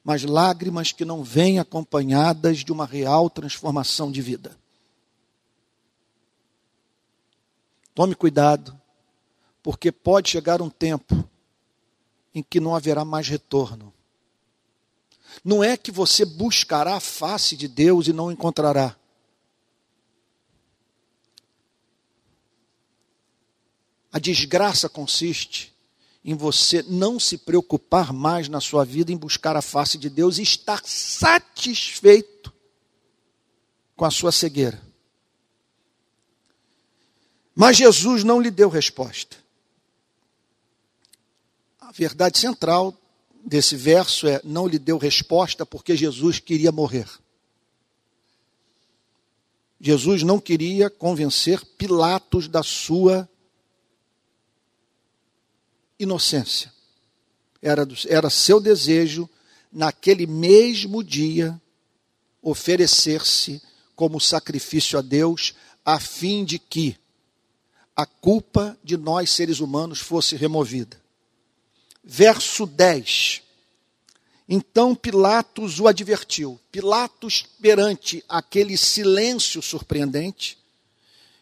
mas 0.05 0.23
lágrimas 0.23 0.93
que 0.93 1.05
não 1.05 1.25
vêm 1.25 1.59
acompanhadas 1.59 2.59
de 2.59 2.71
uma 2.71 2.87
real 2.87 3.29
transformação 3.29 4.09
de 4.09 4.23
vida. 4.23 4.57
Tome 7.93 8.15
cuidado, 8.15 8.81
porque 9.65 9.91
pode 9.91 10.31
chegar 10.31 10.63
um 10.63 10.71
tempo 10.71 11.29
em 12.35 12.43
que 12.43 12.61
não 12.61 12.75
haverá 12.75 13.05
mais 13.05 13.29
retorno. 13.29 13.93
Não 15.45 15.63
é 15.63 15.77
que 15.77 15.91
você 15.91 16.25
buscará 16.25 16.97
a 16.97 17.01
face 17.01 17.57
de 17.57 17.69
Deus 17.69 18.07
e 18.07 18.13
não 18.13 18.31
encontrará. 18.31 18.97
A 24.13 24.19
desgraça 24.19 24.89
consiste 24.89 25.73
em 26.25 26.35
você 26.35 26.83
não 26.83 27.19
se 27.19 27.39
preocupar 27.39 28.13
mais 28.13 28.49
na 28.49 28.61
sua 28.61 28.85
vida 28.85 29.11
em 29.11 29.17
buscar 29.17 29.57
a 29.57 29.63
face 29.63 29.99
de 29.99 30.09
Deus 30.09 30.39
e 30.39 30.43
estar 30.43 30.83
satisfeito 30.85 32.53
com 33.97 34.05
a 34.05 34.11
sua 34.11 34.31
cegueira. 34.31 34.81
Mas 37.55 37.77
Jesus 37.77 38.23
não 38.23 38.41
lhe 38.41 38.51
deu 38.51 38.69
resposta. 38.69 39.42
A 41.93 41.95
verdade 41.95 42.39
central 42.39 42.97
desse 43.45 43.77
verso 43.77 44.27
é: 44.27 44.41
não 44.43 44.67
lhe 44.67 44.79
deu 44.79 44.97
resposta 44.97 45.67
porque 45.67 45.95
Jesus 45.95 46.39
queria 46.39 46.73
morrer. 46.73 47.07
Jesus 49.79 50.23
não 50.23 50.41
queria 50.41 50.89
convencer 50.89 51.63
Pilatos 51.77 52.49
da 52.49 52.63
sua 52.63 53.29
inocência. 55.99 56.73
Era, 57.61 57.87
era 58.09 58.31
seu 58.31 58.59
desejo, 58.59 59.29
naquele 59.71 60.27
mesmo 60.27 61.05
dia, 61.05 61.61
oferecer-se 62.41 63.61
como 63.95 64.19
sacrifício 64.19 64.99
a 64.99 65.03
Deus, 65.03 65.53
a 65.85 66.01
fim 66.01 66.43
de 66.43 66.59
que 66.59 66.97
a 67.95 68.07
culpa 68.07 68.79
de 68.83 68.97
nós 68.97 69.31
seres 69.31 69.61
humanos 69.61 70.01
fosse 70.01 70.37
removida. 70.37 71.02
Verso 72.03 72.67
10. 72.67 73.43
Então 74.49 74.95
Pilatos 74.95 75.81
o 75.81 75.87
advertiu. 75.87 76.61
Pilatos, 76.71 77.45
perante 77.61 78.25
aquele 78.29 78.77
silêncio 78.77 79.63
surpreendente, 79.63 80.59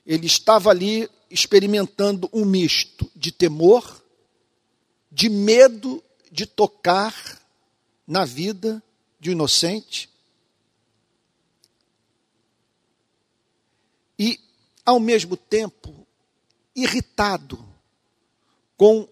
ele 0.06 0.26
estava 0.26 0.70
ali 0.70 1.08
experimentando 1.30 2.28
um 2.32 2.44
misto 2.44 3.10
de 3.14 3.32
temor 3.32 4.00
de 5.10 5.28
medo 5.28 6.02
de 6.30 6.46
tocar 6.46 7.40
na 8.06 8.24
vida 8.24 8.82
de 9.18 9.30
um 9.30 9.32
inocente. 9.32 10.08
E, 14.18 14.38
ao 14.84 15.00
mesmo 15.00 15.36
tempo, 15.36 16.06
irritado 16.76 17.66
com 18.76 19.08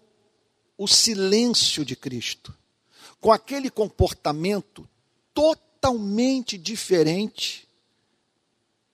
o 0.79 0.87
silêncio 0.87 1.83
de 1.83 1.93
Cristo, 1.93 2.55
com 3.19 3.33
aquele 3.33 3.69
comportamento 3.69 4.87
totalmente 5.33 6.57
diferente 6.57 7.67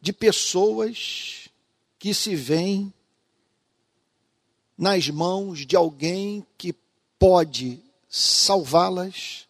de 0.02 0.12
pessoas 0.12 1.48
que 2.00 2.12
se 2.12 2.36
veem 2.36 2.92
nas 4.76 5.08
mãos 5.10 5.64
de 5.64 5.76
alguém 5.76 6.44
que 6.58 6.74
pode 7.20 7.80
salvá-las 8.10 9.48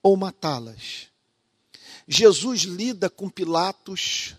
ou 0.00 0.16
matá-las. 0.16 1.08
Jesus 2.06 2.60
lida 2.60 3.10
com 3.10 3.28
Pilatos 3.28 4.36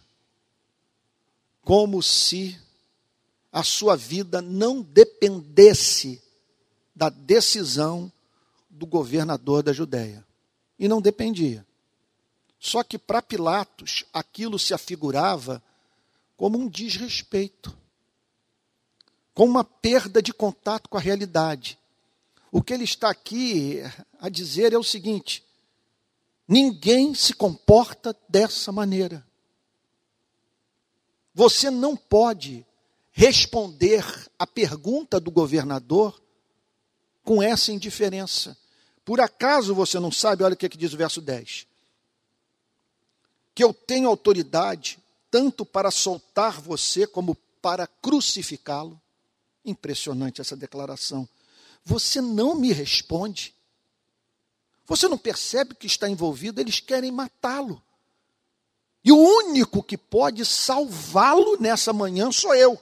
como 1.62 2.02
se 2.02 2.58
a 3.52 3.62
sua 3.62 3.98
vida 3.98 4.42
não 4.42 4.82
dependesse 4.82 6.24
da 6.96 7.10
decisão 7.10 8.12
do 8.70 8.86
governador 8.86 9.64
da 9.64 9.74
Judéia. 9.74 10.26
E 10.78 10.88
não 10.88 11.02
dependia. 11.02 11.66
Só 12.60 12.84
que 12.84 12.98
para 12.98 13.22
Pilatos 13.22 14.06
aquilo 14.14 14.58
se 14.58 14.74
afigurava 14.74 15.62
como 16.38 16.58
um 16.58 16.68
desrespeito, 16.68 17.78
como 19.34 19.52
uma 19.52 19.64
perda 19.64 20.22
de 20.22 20.34
contato 20.34 20.88
com 20.90 20.98
a 20.98 21.02
realidade. 21.02 21.78
O 22.52 22.62
que 22.62 22.74
ele 22.74 22.86
está 22.86 23.10
aqui 23.10 23.82
a 24.20 24.30
dizer 24.30 24.72
é 24.74 24.78
o 24.78 24.84
seguinte: 24.84 25.44
ninguém 26.48 27.14
se 27.14 27.34
comporta 27.34 28.16
dessa 28.30 28.72
maneira. 28.72 29.26
Você 31.34 31.70
não 31.70 31.98
pode 31.98 32.66
responder 33.12 34.06
a 34.40 34.48
pergunta 34.48 35.20
do 35.20 35.32
governador 35.32 36.23
com 37.24 37.42
essa 37.42 37.72
indiferença. 37.72 38.58
Por 39.06 39.20
acaso 39.20 39.74
você 39.74 40.00
não 40.00 40.12
sabe, 40.12 40.44
olha 40.44 40.54
o 40.54 40.58
que, 40.58 40.66
é 40.66 40.70
que 40.70 40.78
diz 40.78 40.94
o 40.94 40.98
verso 40.98 41.22
10. 41.22 41.68
Que 43.56 43.64
eu 43.64 43.74
tenho 43.74 44.08
autoridade 44.08 45.00
tanto 45.30 45.66
para 45.66 45.92
soltar 45.92 46.62
você 46.62 47.08
como 47.08 47.36
para 47.62 47.88
crucificá-lo. 47.88 49.00
Impressionante 49.66 50.42
essa 50.42 50.56
declaração. 50.56 51.28
Você 51.84 52.22
não 52.22 52.56
me 52.56 52.72
responde. 52.72 53.54
Você 54.86 55.08
não 55.08 55.18
percebe 55.18 55.76
que 55.76 55.88
está 55.88 56.10
envolvido? 56.10 56.60
Eles 56.60 56.80
querem 56.80 57.12
matá-lo. 57.12 57.82
E 59.04 59.12
o 59.12 59.18
único 59.18 59.84
que 59.84 59.98
pode 59.98 60.46
salvá-lo 60.46 61.58
nessa 61.60 61.92
manhã 61.92 62.32
sou 62.32 62.56
eu. 62.56 62.82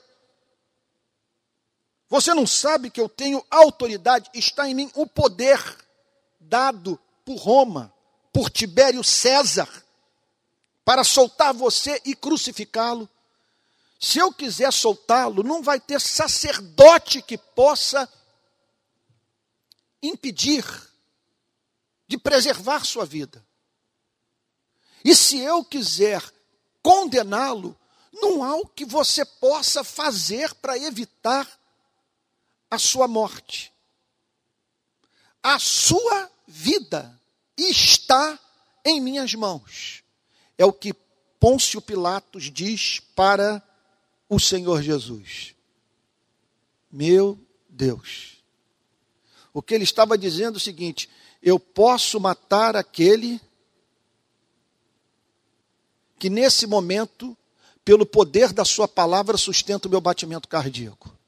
Você 2.12 2.34
não 2.34 2.46
sabe 2.46 2.90
que 2.90 3.00
eu 3.00 3.08
tenho 3.08 3.42
autoridade, 3.50 4.30
está 4.34 4.68
em 4.68 4.74
mim 4.76 4.92
o 4.96 5.08
poder 5.08 5.58
dado 6.42 7.00
por 7.24 7.38
Roma, 7.38 7.94
por 8.34 8.50
Tibério 8.50 9.02
César, 9.02 9.70
para 10.84 11.06
soltar 11.06 11.54
você 11.54 12.02
e 12.04 12.14
crucificá-lo. 12.14 13.08
Se 13.98 14.20
eu 14.20 14.34
quiser 14.34 14.74
soltá-lo, 14.74 15.42
não 15.42 15.64
vai 15.64 15.80
ter 15.80 16.02
sacerdote 16.02 17.22
que 17.22 17.38
possa 17.38 18.12
impedir 20.04 20.66
de 22.10 22.18
preservar 22.18 22.84
sua 22.84 23.06
vida. 23.06 23.42
E 25.02 25.16
se 25.16 25.40
eu 25.40 25.64
quiser 25.64 26.22
condená-lo, 26.84 27.74
não 28.12 28.44
há 28.44 28.58
o 28.58 28.68
que 28.68 28.84
você 28.84 29.24
possa 29.24 29.82
fazer 29.82 30.54
para 30.56 30.78
evitar 30.78 31.61
a 32.72 32.80
sua 32.80 33.06
morte. 33.06 33.74
A 35.44 35.60
sua 35.60 36.32
vida 36.48 37.20
está 37.58 38.40
em 38.86 39.02
minhas 39.02 39.34
mãos. 39.34 40.04
É 40.58 40.66
o 40.66 40.72
que 40.72 40.94
Pôncio 41.40 41.82
Pilatos 41.82 42.50
diz 42.52 43.02
para 43.14 43.62
o 44.30 44.40
Senhor 44.40 44.82
Jesus. 44.82 45.54
Meu 46.90 47.38
Deus. 47.68 48.38
O 49.54 49.62
que 49.62 49.74
ele 49.74 49.84
estava 49.84 50.18
dizendo 50.18 50.56
é 50.56 50.58
o 50.58 50.62
seguinte: 50.62 51.10
eu 51.42 51.60
posso 51.60 52.20
matar 52.20 52.76
aquele 52.76 53.42
que 56.18 56.30
nesse 56.30 56.68
momento, 56.68 57.36
pelo 57.84 58.06
poder 58.06 58.54
da 58.54 58.64
sua 58.64 58.88
palavra, 58.88 59.36
sustenta 59.36 59.88
o 59.88 59.92
meu 59.92 60.00
batimento 60.00 60.48
cardíaco. 60.48 61.21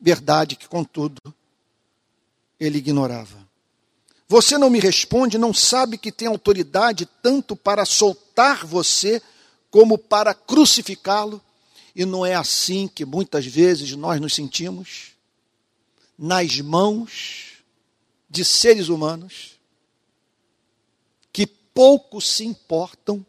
Verdade 0.00 0.56
que, 0.56 0.66
contudo, 0.66 1.20
ele 2.58 2.78
ignorava. 2.78 3.38
Você 4.26 4.56
não 4.56 4.70
me 4.70 4.78
responde, 4.78 5.36
não 5.36 5.52
sabe 5.52 5.98
que 5.98 6.12
tem 6.12 6.28
autoridade 6.28 7.04
tanto 7.22 7.56
para 7.56 7.84
soltar 7.84 8.64
você 8.64 9.20
como 9.70 9.98
para 9.98 10.32
crucificá-lo? 10.32 11.42
E 11.94 12.04
não 12.04 12.24
é 12.24 12.34
assim 12.34 12.86
que 12.86 13.04
muitas 13.04 13.44
vezes 13.44 13.96
nós 13.96 14.20
nos 14.20 14.34
sentimos? 14.34 15.12
Nas 16.16 16.60
mãos 16.60 17.64
de 18.28 18.44
seres 18.44 18.88
humanos 18.88 19.58
que 21.32 21.46
pouco 21.46 22.20
se 22.20 22.44
importam 22.44 23.26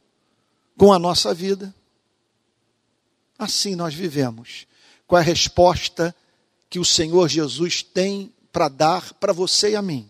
com 0.77 0.93
a 0.93 0.99
nossa 0.99 1.33
vida. 1.33 1.73
Assim 3.37 3.75
nós 3.75 3.93
vivemos. 3.93 4.67
É 5.11 5.15
a 5.15 5.19
resposta 5.19 6.15
que 6.71 6.79
o 6.79 6.85
Senhor 6.85 7.29
Jesus 7.29 7.83
tem 7.83 8.33
para 8.51 8.67
dar 8.67 9.13
para 9.13 9.31
você 9.31 9.71
e 9.71 9.75
a 9.75 9.81
mim? 9.83 10.09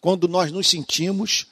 Quando 0.00 0.26
nós 0.26 0.50
nos 0.50 0.66
sentimos 0.66 1.46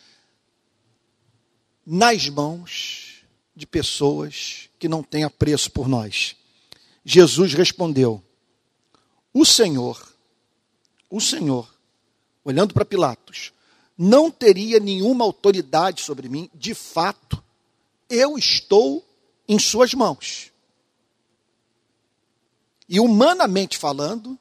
nas 1.86 2.30
mãos 2.30 3.24
de 3.54 3.66
pessoas 3.66 4.70
que 4.78 4.88
não 4.88 5.02
têm 5.02 5.24
apreço 5.24 5.70
por 5.70 5.86
nós. 5.86 6.34
Jesus 7.04 7.52
respondeu: 7.52 8.22
O 9.34 9.44
Senhor 9.44 10.08
o 11.10 11.20
Senhor, 11.20 11.68
olhando 12.44 12.74
para 12.74 12.84
Pilatos, 12.84 13.52
não 13.96 14.30
teria 14.30 14.78
nenhuma 14.78 15.24
autoridade 15.24 16.02
sobre 16.02 16.28
mim, 16.28 16.50
de 16.54 16.74
fato, 16.74 17.42
eu 18.08 18.38
estou 18.38 19.04
em 19.48 19.58
suas 19.58 19.94
mãos. 19.94 20.52
E 22.88 22.98
humanamente 22.98 23.76
falando, 23.76 24.38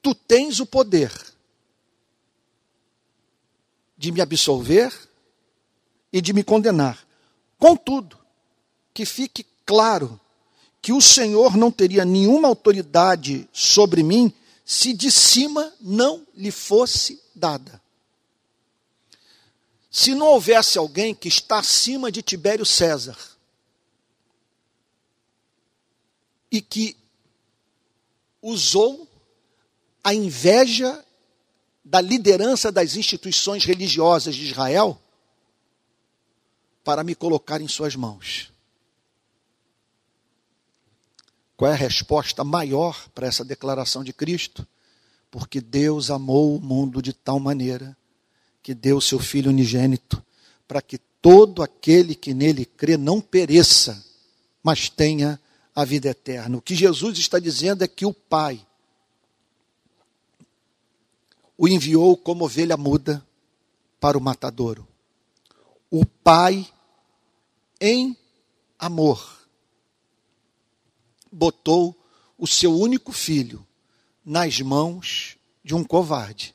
tu 0.00 0.14
tens 0.14 0.60
o 0.60 0.66
poder 0.66 1.12
de 3.96 4.12
me 4.12 4.20
absolver 4.20 4.92
e 6.12 6.20
de 6.20 6.32
me 6.32 6.44
condenar. 6.44 7.04
Contudo, 7.58 8.18
que 8.92 9.04
fique 9.04 9.44
claro 9.66 10.20
que 10.80 10.92
o 10.92 11.00
Senhor 11.00 11.56
não 11.56 11.72
teria 11.72 12.04
nenhuma 12.04 12.46
autoridade 12.46 13.48
sobre 13.52 14.02
mim 14.02 14.32
se 14.64 14.92
de 14.92 15.10
cima 15.10 15.72
não 15.80 16.24
lhe 16.34 16.50
fosse 16.50 17.20
dada. 17.34 17.82
Se 19.90 20.14
não 20.14 20.26
houvesse 20.26 20.78
alguém 20.78 21.14
que 21.14 21.28
está 21.28 21.58
acima 21.58 22.12
de 22.12 22.22
Tibério 22.22 22.64
César 22.64 23.33
e 26.54 26.60
que 26.60 26.96
usou 28.40 29.08
a 30.04 30.14
inveja 30.14 31.04
da 31.84 32.00
liderança 32.00 32.70
das 32.70 32.94
instituições 32.94 33.64
religiosas 33.64 34.36
de 34.36 34.44
Israel 34.44 34.96
para 36.84 37.02
me 37.02 37.16
colocar 37.16 37.60
em 37.60 37.66
suas 37.66 37.96
mãos. 37.96 38.52
Qual 41.56 41.68
é 41.68 41.74
a 41.74 41.76
resposta 41.76 42.44
maior 42.44 43.08
para 43.08 43.26
essa 43.26 43.44
declaração 43.44 44.04
de 44.04 44.12
Cristo? 44.12 44.64
Porque 45.32 45.60
Deus 45.60 46.08
amou 46.08 46.56
o 46.56 46.60
mundo 46.60 47.02
de 47.02 47.12
tal 47.12 47.40
maneira 47.40 47.96
que 48.62 48.72
deu 48.72 49.00
seu 49.00 49.18
Filho 49.18 49.50
unigênito, 49.50 50.24
para 50.68 50.80
que 50.80 50.98
todo 51.20 51.64
aquele 51.64 52.14
que 52.14 52.32
nele 52.32 52.64
crê 52.64 52.96
não 52.96 53.20
pereça, 53.20 54.04
mas 54.62 54.88
tenha 54.88 55.40
a 55.74 55.84
vida 55.84 56.08
eterna. 56.08 56.56
O 56.56 56.62
que 56.62 56.74
Jesus 56.74 57.18
está 57.18 57.38
dizendo 57.38 57.82
é 57.82 57.88
que 57.88 58.06
o 58.06 58.12
Pai 58.12 58.64
o 61.56 61.68
enviou 61.68 62.16
como 62.16 62.44
ovelha 62.44 62.76
muda 62.76 63.24
para 64.00 64.18
o 64.18 64.20
matadouro. 64.20 64.86
O 65.90 66.04
Pai, 66.04 66.66
em 67.80 68.16
amor, 68.78 69.48
botou 71.30 71.96
o 72.36 72.46
seu 72.46 72.76
único 72.76 73.12
filho 73.12 73.66
nas 74.24 74.60
mãos 74.60 75.36
de 75.62 75.74
um 75.74 75.84
covarde. 75.84 76.54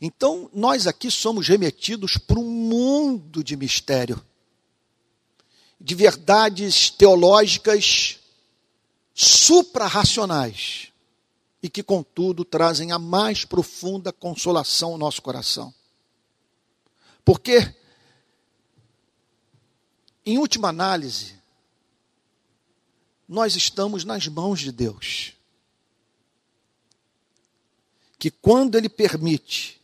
Então, 0.00 0.50
nós 0.52 0.86
aqui 0.86 1.10
somos 1.10 1.46
remetidos 1.48 2.16
para 2.16 2.38
um 2.38 2.50
mundo 2.50 3.44
de 3.44 3.56
mistério, 3.56 4.24
de 5.80 5.94
verdades 5.94 6.90
teológicas 6.90 8.18
suprarracionais 9.14 10.92
e 11.62 11.68
que, 11.68 11.82
contudo, 11.82 12.44
trazem 12.44 12.92
a 12.92 12.98
mais 12.98 13.44
profunda 13.44 14.12
consolação 14.12 14.92
ao 14.92 14.98
nosso 14.98 15.22
coração. 15.22 15.72
Porque, 17.24 17.74
em 20.26 20.36
última 20.36 20.68
análise, 20.68 21.34
nós 23.28 23.56
estamos 23.56 24.04
nas 24.04 24.26
mãos 24.28 24.60
de 24.60 24.70
Deus. 24.70 25.32
Que 28.18 28.30
quando 28.30 28.76
Ele 28.76 28.88
permite 28.88 29.80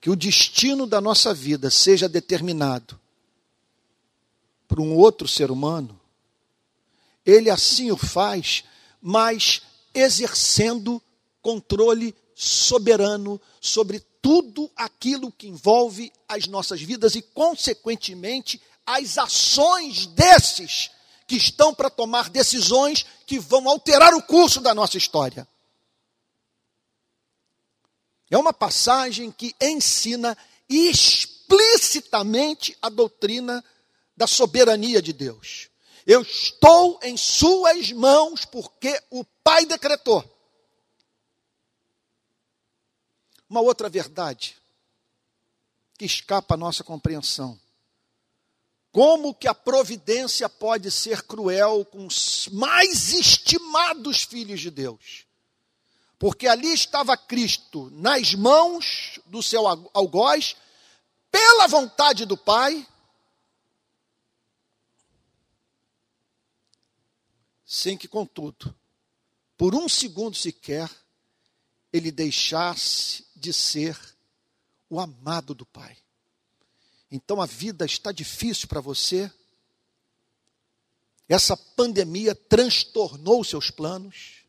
que 0.00 0.10
o 0.10 0.16
destino 0.16 0.86
da 0.86 1.00
nossa 1.00 1.32
vida 1.32 1.70
seja 1.70 2.08
determinado 2.08 2.98
por 4.72 4.80
um 4.80 4.96
outro 4.96 5.28
ser 5.28 5.50
humano, 5.50 6.00
Ele 7.26 7.50
assim 7.50 7.90
o 7.90 7.96
faz, 7.96 8.64
mas 9.02 9.60
exercendo 9.92 11.02
controle 11.42 12.14
soberano 12.34 13.38
sobre 13.60 14.00
tudo 14.22 14.70
aquilo 14.74 15.30
que 15.30 15.46
envolve 15.46 16.10
as 16.26 16.46
nossas 16.46 16.80
vidas 16.80 17.14
e, 17.14 17.20
consequentemente, 17.20 18.62
as 18.86 19.18
ações 19.18 20.06
desses 20.06 20.90
que 21.26 21.36
estão 21.36 21.74
para 21.74 21.90
tomar 21.90 22.30
decisões 22.30 23.04
que 23.26 23.38
vão 23.38 23.68
alterar 23.68 24.14
o 24.14 24.22
curso 24.22 24.62
da 24.62 24.74
nossa 24.74 24.96
história. 24.96 25.46
É 28.30 28.38
uma 28.38 28.54
passagem 28.54 29.30
que 29.30 29.54
ensina 29.60 30.34
explicitamente 30.66 32.74
a 32.80 32.88
doutrina 32.88 33.62
da 34.16 34.26
soberania 34.26 35.00
de 35.00 35.12
Deus. 35.12 35.68
Eu 36.06 36.22
estou 36.22 36.98
em 37.02 37.16
Suas 37.16 37.92
mãos 37.92 38.44
porque 38.44 39.00
o 39.10 39.24
Pai 39.44 39.64
decretou. 39.66 40.24
Uma 43.48 43.60
outra 43.60 43.88
verdade 43.88 44.56
que 45.98 46.04
escapa 46.04 46.54
à 46.54 46.56
nossa 46.56 46.82
compreensão. 46.82 47.58
Como 48.90 49.34
que 49.34 49.48
a 49.48 49.54
providência 49.54 50.48
pode 50.48 50.90
ser 50.90 51.22
cruel 51.22 51.84
com 51.84 52.06
os 52.06 52.48
mais 52.52 53.12
estimados 53.12 54.22
filhos 54.22 54.60
de 54.60 54.70
Deus? 54.70 55.24
Porque 56.18 56.46
ali 56.46 56.72
estava 56.72 57.16
Cristo 57.16 57.88
nas 57.92 58.34
mãos 58.34 59.18
do 59.26 59.42
seu 59.42 59.66
algoz, 59.66 60.56
pela 61.30 61.66
vontade 61.66 62.26
do 62.26 62.36
Pai, 62.36 62.86
sem 67.74 67.96
que, 67.96 68.06
contudo, 68.06 68.76
por 69.56 69.74
um 69.74 69.88
segundo 69.88 70.36
sequer, 70.36 70.90
ele 71.90 72.12
deixasse 72.12 73.26
de 73.34 73.50
ser 73.50 73.98
o 74.90 75.00
amado 75.00 75.54
do 75.54 75.64
Pai. 75.64 75.96
Então 77.10 77.40
a 77.40 77.46
vida 77.46 77.86
está 77.86 78.12
difícil 78.12 78.68
para 78.68 78.82
você. 78.82 79.32
Essa 81.26 81.56
pandemia 81.56 82.34
transtornou 82.34 83.42
seus 83.42 83.70
planos. 83.70 84.44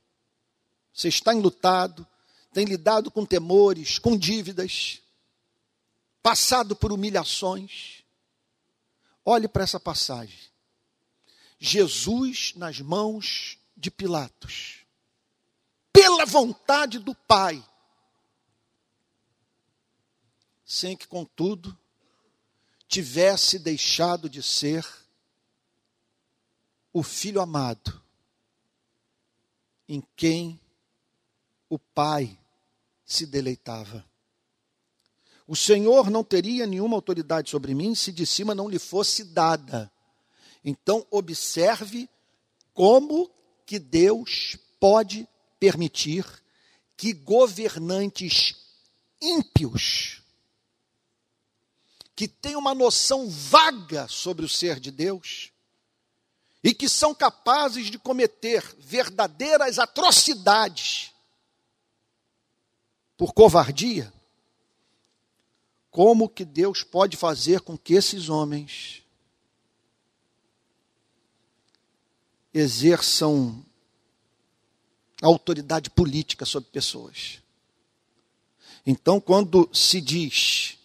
Você 0.94 1.08
está 1.08 1.34
enlutado, 1.34 2.06
tem 2.52 2.66
lidado 2.66 3.10
com 3.10 3.26
temores, 3.26 4.00
com 4.00 4.18
dívidas, 4.18 5.02
passado 6.22 6.76
por 6.76 6.92
humilhações. 6.92 8.04
Olhe 9.24 9.48
para 9.48 9.64
essa 9.64 9.80
passagem. 9.80 10.53
Jesus 11.66 12.54
nas 12.58 12.82
mãos 12.82 13.58
de 13.78 13.90
Pilatos 13.90 14.84
pela 15.94 16.26
vontade 16.26 17.00
do 17.00 17.16
Pai, 17.16 17.64
sem 20.66 20.98
que, 20.98 21.08
contudo, 21.08 21.78
tivesse 22.86 23.58
deixado 23.58 24.30
de 24.30 24.44
ser 24.44 24.86
o 26.92 27.02
filho 27.02 27.40
amado, 27.40 28.04
em 29.88 30.04
quem 30.18 30.60
o 31.70 31.80
Pai 31.80 32.38
se 33.06 33.26
deleitava. 33.26 34.06
O 35.48 35.56
Senhor 35.56 36.10
não 36.10 36.26
teria 36.26 36.68
nenhuma 36.68 36.98
autoridade 36.98 37.50
sobre 37.50 37.74
mim 37.74 37.96
se 37.96 38.12
de 38.12 38.26
cima 38.26 38.54
não 38.54 38.68
lhe 38.68 38.80
fosse 38.80 39.24
dada. 39.24 39.93
Então, 40.64 41.06
observe 41.12 42.10
como 42.74 43.30
que 43.66 43.78
Deus 43.78 44.58
pode 44.80 45.28
permitir 45.60 46.26
que 46.96 47.14
governantes 47.14 48.56
ímpios, 49.22 50.22
que 52.16 52.28
têm 52.28 52.56
uma 52.56 52.74
noção 52.76 53.30
vaga 53.30 54.08
sobre 54.08 54.46
o 54.46 54.50
ser 54.50 54.80
de 54.80 54.92
Deus, 54.92 55.52
e 56.64 56.74
que 56.74 56.88
são 56.88 57.14
capazes 57.14 57.92
de 57.92 58.00
cometer 58.00 58.64
verdadeiras 58.80 59.80
atrocidades 59.80 61.12
por 63.18 63.34
covardia, 63.34 64.14
como 65.92 66.30
que 66.30 66.46
Deus 66.46 66.84
pode 66.84 67.18
fazer 67.18 67.62
com 67.62 67.78
que 67.78 67.94
esses 67.94 68.30
homens 68.30 69.03
exerçam 72.54 73.66
autoridade 75.22 75.90
política 75.90 76.46
sobre 76.46 76.70
pessoas. 76.70 77.42
Então, 78.86 79.20
quando 79.20 79.70
se 79.74 80.02
diz 80.02 80.78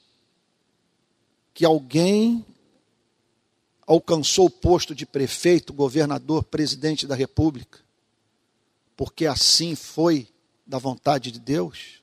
que 1.52 1.64
alguém 1.64 2.44
alcançou 3.86 4.46
o 4.46 4.50
posto 4.50 4.94
de 4.94 5.04
prefeito, 5.04 5.72
governador, 5.72 6.44
presidente 6.44 7.06
da 7.06 7.14
República, 7.14 7.80
porque 8.96 9.26
assim 9.26 9.74
foi 9.74 10.28
da 10.66 10.78
vontade 10.78 11.32
de 11.32 11.40
Deus, 11.40 12.02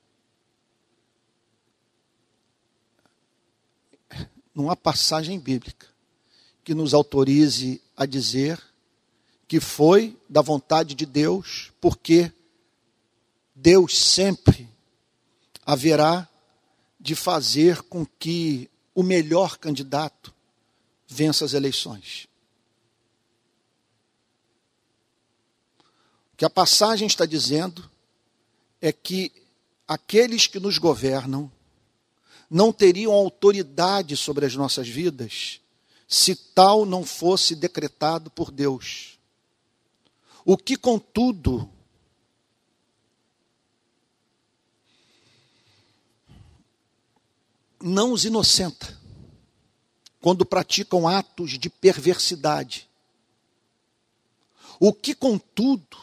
não 4.53 4.69
há 4.69 4.75
passagem 4.75 5.39
bíblica 5.39 5.87
que 6.63 6.73
nos 6.73 6.93
autorize 6.93 7.81
a 7.95 8.05
dizer 8.05 8.61
que 9.47 9.59
foi 9.59 10.17
da 10.27 10.41
vontade 10.41 10.95
de 10.95 11.05
Deus, 11.05 11.71
porque 11.79 12.31
Deus 13.53 13.97
sempre 13.97 14.69
haverá 15.65 16.27
de 16.99 17.15
fazer 17.15 17.81
com 17.83 18.05
que 18.05 18.69
o 18.93 19.03
melhor 19.03 19.57
candidato 19.57 20.33
vença 21.07 21.45
as 21.45 21.53
eleições. 21.53 22.27
O 26.33 26.37
que 26.37 26.45
a 26.45 26.49
passagem 26.49 27.07
está 27.07 27.25
dizendo 27.25 27.89
é 28.81 28.91
que 28.91 29.31
aqueles 29.87 30.47
que 30.47 30.59
nos 30.59 30.77
governam 30.77 31.51
não 32.49 32.73
teriam 32.73 33.13
autoridade 33.13 34.17
sobre 34.17 34.45
as 34.45 34.55
nossas 34.55 34.87
vidas 34.87 35.61
se 36.07 36.35
tal 36.35 36.85
não 36.85 37.03
fosse 37.03 37.55
decretado 37.55 38.29
por 38.29 38.51
Deus. 38.51 39.14
O 40.45 40.55
que, 40.55 40.77
contudo, 40.77 41.67
não 47.81 48.11
os 48.11 48.25
inocenta 48.25 48.97
quando 50.19 50.43
praticam 50.43 51.07
atos 51.07 51.51
de 51.51 51.69
perversidade. 51.69 52.89
O 54.79 54.91
que, 54.91 55.13
contudo, 55.13 55.97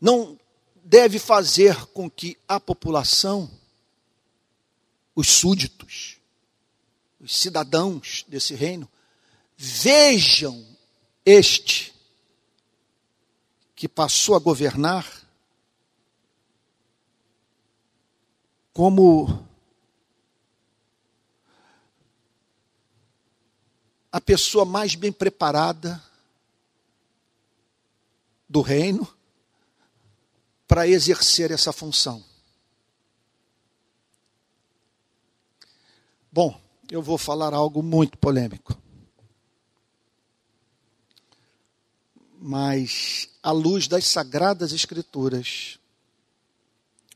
não 0.00 0.36
deve 0.84 1.20
fazer 1.20 1.86
com 1.86 2.10
que 2.10 2.36
a 2.48 2.58
população, 2.58 3.48
os 5.14 5.28
súditos, 5.28 6.16
os 7.20 7.36
cidadãos 7.36 8.24
desse 8.26 8.56
reino, 8.56 8.90
vejam 9.56 10.66
este 11.24 11.91
que 13.82 13.88
passou 13.88 14.36
a 14.36 14.38
governar 14.38 15.28
como 18.72 19.44
a 24.12 24.20
pessoa 24.20 24.64
mais 24.64 24.94
bem 24.94 25.10
preparada 25.10 26.00
do 28.48 28.60
reino 28.60 29.04
para 30.68 30.86
exercer 30.86 31.50
essa 31.50 31.72
função. 31.72 32.24
Bom, 36.30 36.56
eu 36.88 37.02
vou 37.02 37.18
falar 37.18 37.52
algo 37.52 37.82
muito 37.82 38.16
polêmico. 38.16 38.80
Mas, 42.38 43.31
à 43.42 43.50
luz 43.50 43.88
das 43.88 44.06
sagradas 44.06 44.72
Escrituras, 44.72 45.78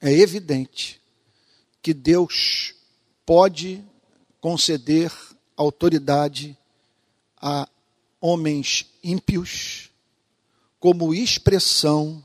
é 0.01 0.13
evidente 0.13 1.01
que 1.81 1.95
Deus 1.95 2.75
pode 3.25 3.83
conceder 4.41 5.13
autoridade 5.57 6.57
a 7.37 7.69
homens 8.21 8.87
ímpios 9.03 9.91
como 10.81 11.15
expressão 11.15 12.25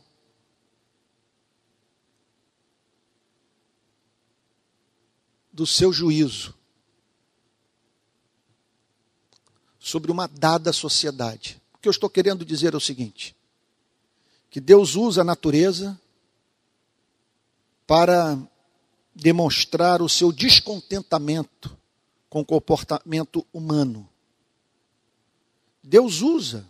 do 5.54 5.68
seu 5.68 5.94
juízo 5.94 6.56
sobre 9.80 10.12
uma 10.12 10.28
dada 10.28 10.72
sociedade. 10.72 11.62
O 11.74 11.78
que 11.78 11.88
eu 11.88 11.92
estou 11.92 12.10
querendo 12.10 12.46
dizer 12.46 12.74
é 12.74 12.78
o 12.78 12.82
seguinte: 12.82 13.36
que 14.52 14.60
Deus 14.60 14.96
usa 14.96 15.22
a 15.22 15.24
natureza 15.24 16.00
para 17.88 18.38
demonstrar 19.16 20.02
o 20.02 20.10
seu 20.10 20.30
descontentamento 20.30 21.76
com 22.30 22.42
o 22.42 22.46
comportamento 22.46 23.48
humano. 23.54 24.08
Deus 25.82 26.22
usa 26.22 26.70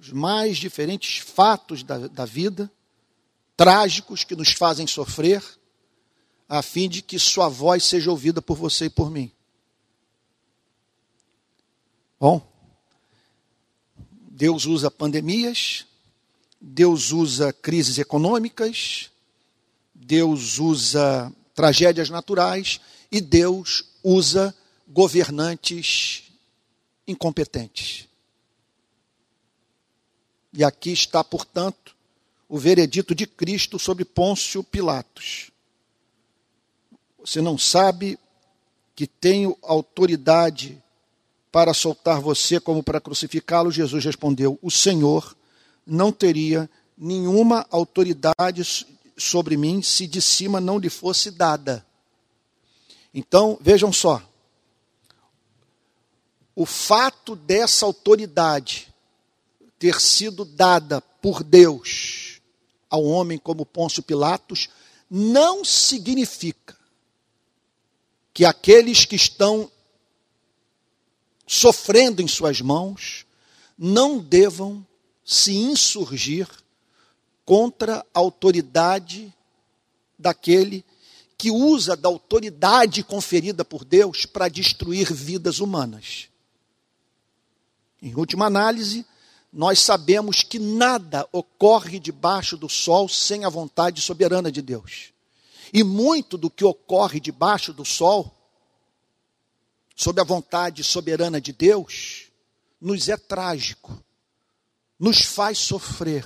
os 0.00 0.10
mais 0.12 0.56
diferentes 0.56 1.18
fatos 1.18 1.82
da, 1.82 2.08
da 2.08 2.24
vida, 2.24 2.72
trágicos 3.54 4.24
que 4.24 4.34
nos 4.34 4.52
fazem 4.52 4.86
sofrer, 4.86 5.44
a 6.48 6.62
fim 6.62 6.88
de 6.88 7.02
que 7.02 7.18
sua 7.18 7.50
voz 7.50 7.84
seja 7.84 8.10
ouvida 8.10 8.40
por 8.40 8.56
você 8.56 8.86
e 8.86 8.90
por 8.90 9.10
mim. 9.10 9.30
Bom, 12.18 12.50
Deus 14.30 14.64
usa 14.64 14.90
pandemias, 14.90 15.87
Deus 16.60 17.12
usa 17.12 17.52
crises 17.52 17.98
econômicas, 17.98 19.10
Deus 19.94 20.58
usa 20.58 21.32
tragédias 21.54 22.10
naturais 22.10 22.80
e 23.10 23.20
Deus 23.20 23.84
usa 24.02 24.54
governantes 24.86 26.24
incompetentes. 27.06 28.08
E 30.52 30.64
aqui 30.64 30.90
está, 30.90 31.22
portanto, 31.22 31.94
o 32.48 32.58
veredito 32.58 33.14
de 33.14 33.26
Cristo 33.26 33.78
sobre 33.78 34.04
Pôncio 34.04 34.64
Pilatos. 34.64 35.50
Você 37.20 37.40
não 37.40 37.58
sabe 37.58 38.18
que 38.96 39.06
tenho 39.06 39.56
autoridade 39.62 40.82
para 41.52 41.74
soltar 41.74 42.20
você 42.20 42.58
como 42.58 42.82
para 42.82 43.00
crucificá-lo? 43.00 43.70
Jesus 43.70 44.04
respondeu: 44.04 44.58
O 44.62 44.70
Senhor 44.70 45.36
não 45.88 46.12
teria 46.12 46.68
nenhuma 46.96 47.66
autoridade 47.70 48.86
sobre 49.16 49.56
mim 49.56 49.82
se 49.82 50.06
de 50.06 50.20
cima 50.20 50.60
não 50.60 50.78
lhe 50.78 50.90
fosse 50.90 51.30
dada. 51.30 51.84
Então, 53.12 53.58
vejam 53.60 53.92
só. 53.92 54.22
O 56.54 56.66
fato 56.66 57.34
dessa 57.34 57.86
autoridade 57.86 58.92
ter 59.78 60.00
sido 60.00 60.44
dada 60.44 61.00
por 61.00 61.42
Deus 61.42 62.40
ao 62.90 63.04
homem 63.04 63.38
como 63.38 63.64
Pôncio 63.64 64.02
Pilatos 64.02 64.68
não 65.10 65.64
significa 65.64 66.76
que 68.34 68.44
aqueles 68.44 69.04
que 69.04 69.16
estão 69.16 69.70
sofrendo 71.46 72.20
em 72.20 72.28
suas 72.28 72.60
mãos 72.60 73.24
não 73.78 74.18
devam 74.18 74.86
se 75.30 75.54
insurgir 75.54 76.48
contra 77.44 77.98
a 78.14 78.18
autoridade 78.18 79.30
daquele 80.18 80.82
que 81.36 81.50
usa 81.50 81.94
da 81.94 82.08
autoridade 82.08 83.02
conferida 83.02 83.62
por 83.62 83.84
Deus 83.84 84.24
para 84.24 84.48
destruir 84.48 85.12
vidas 85.12 85.60
humanas. 85.60 86.30
Em 88.00 88.14
última 88.14 88.46
análise, 88.46 89.04
nós 89.52 89.80
sabemos 89.80 90.42
que 90.42 90.58
nada 90.58 91.28
ocorre 91.30 92.00
debaixo 92.00 92.56
do 92.56 92.68
sol 92.68 93.06
sem 93.06 93.44
a 93.44 93.50
vontade 93.50 94.00
soberana 94.00 94.50
de 94.50 94.62
Deus. 94.62 95.12
E 95.74 95.84
muito 95.84 96.38
do 96.38 96.48
que 96.48 96.64
ocorre 96.64 97.20
debaixo 97.20 97.74
do 97.74 97.84
sol, 97.84 98.34
sob 99.94 100.22
a 100.22 100.24
vontade 100.24 100.82
soberana 100.82 101.38
de 101.38 101.52
Deus, 101.52 102.28
nos 102.80 103.10
é 103.10 103.16
trágico 103.18 104.02
nos 104.98 105.22
faz 105.22 105.58
sofrer. 105.58 106.24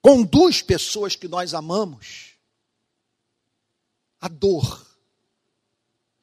Conduz 0.00 0.62
pessoas 0.62 1.14
que 1.14 1.28
nós 1.28 1.52
amamos 1.52 2.36
à 4.20 4.28
dor. 4.28 4.86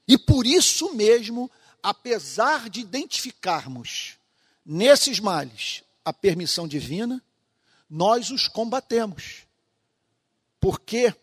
E 0.07 0.17
por 0.17 0.47
isso 0.47 0.93
mesmo, 0.93 1.51
apesar 1.83 2.69
de 2.69 2.79
identificarmos 2.79 4.17
nesses 4.65 5.19
males 5.19 5.83
a 6.03 6.11
permissão 6.11 6.67
divina, 6.67 7.23
nós 7.89 8.31
os 8.31 8.47
combatemos. 8.47 9.45
Porque 10.59 11.13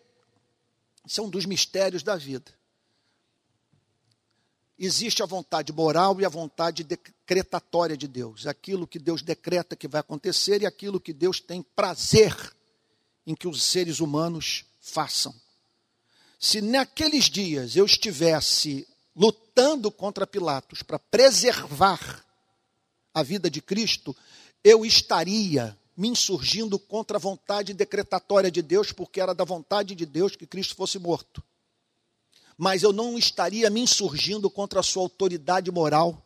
são 1.06 1.28
dos 1.28 1.44
mistérios 1.44 2.02
da 2.02 2.16
vida 2.16 2.54
existe 4.78 5.22
a 5.22 5.26
vontade 5.26 5.72
moral 5.72 6.20
e 6.20 6.24
a 6.24 6.28
vontade 6.28 6.86
decretatória 7.26 7.96
de 7.96 8.06
Deus. 8.06 8.46
Aquilo 8.46 8.86
que 8.86 8.98
Deus 8.98 9.22
decreta 9.22 9.74
que 9.74 9.88
vai 9.88 10.00
acontecer 10.00 10.60
e 10.62 10.66
aquilo 10.66 11.00
que 11.00 11.12
Deus 11.12 11.40
tem 11.40 11.62
prazer 11.62 12.34
em 13.26 13.34
que 13.34 13.48
os 13.48 13.62
seres 13.62 14.00
humanos 14.00 14.66
façam. 14.80 15.34
Se 16.38 16.60
naqueles 16.60 17.24
dias 17.24 17.76
eu 17.76 17.86
estivesse 17.86 18.86
lutando 19.16 19.90
contra 19.90 20.26
Pilatos 20.26 20.82
para 20.82 20.98
preservar 20.98 22.22
a 23.14 23.22
vida 23.22 23.48
de 23.48 23.62
Cristo, 23.62 24.14
eu 24.62 24.84
estaria 24.84 25.76
me 25.96 26.08
insurgindo 26.08 26.78
contra 26.78 27.16
a 27.16 27.20
vontade 27.20 27.72
decretatória 27.72 28.50
de 28.50 28.60
Deus, 28.60 28.92
porque 28.92 29.20
era 29.20 29.32
da 29.32 29.44
vontade 29.44 29.94
de 29.94 30.04
Deus 30.04 30.36
que 30.36 30.46
Cristo 30.46 30.74
fosse 30.74 30.98
morto 30.98 31.42
mas 32.56 32.84
eu 32.84 32.92
não 32.92 33.18
estaria 33.18 33.68
me 33.68 33.80
insurgindo 33.80 34.48
contra 34.48 34.78
a 34.78 34.82
sua 34.82 35.02
autoridade 35.02 35.72
moral 35.72 36.23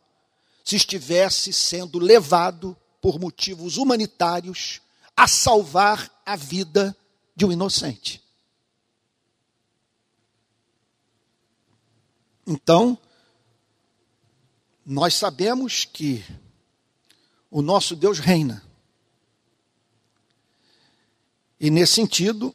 se 0.69 0.77
estivesse 0.77 1.51
sendo 1.51 1.99
levado 1.99 2.77
por 3.01 3.19
motivos 3.19 3.79
humanitários 3.79 4.83
a 5.17 5.27
salvar 5.27 6.13
a 6.27 6.37
vida 6.37 6.95
de 7.35 7.47
um 7.47 7.51
inocente. 7.51 8.23
Então, 12.47 12.99
nós 14.85 15.15
sabemos 15.15 15.87
que 15.87 16.23
o 17.51 17.63
nosso 17.63 17.97
Deus 17.97 18.19
reina. 18.19 18.63
E 21.59 21.71
nesse 21.71 21.95
sentido, 21.95 22.55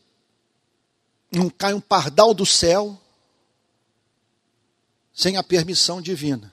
não 1.32 1.50
cai 1.50 1.74
um 1.74 1.82
pardal 1.82 2.32
do 2.32 2.46
céu 2.46 2.96
sem 5.12 5.36
a 5.36 5.42
permissão 5.42 6.00
divina. 6.00 6.53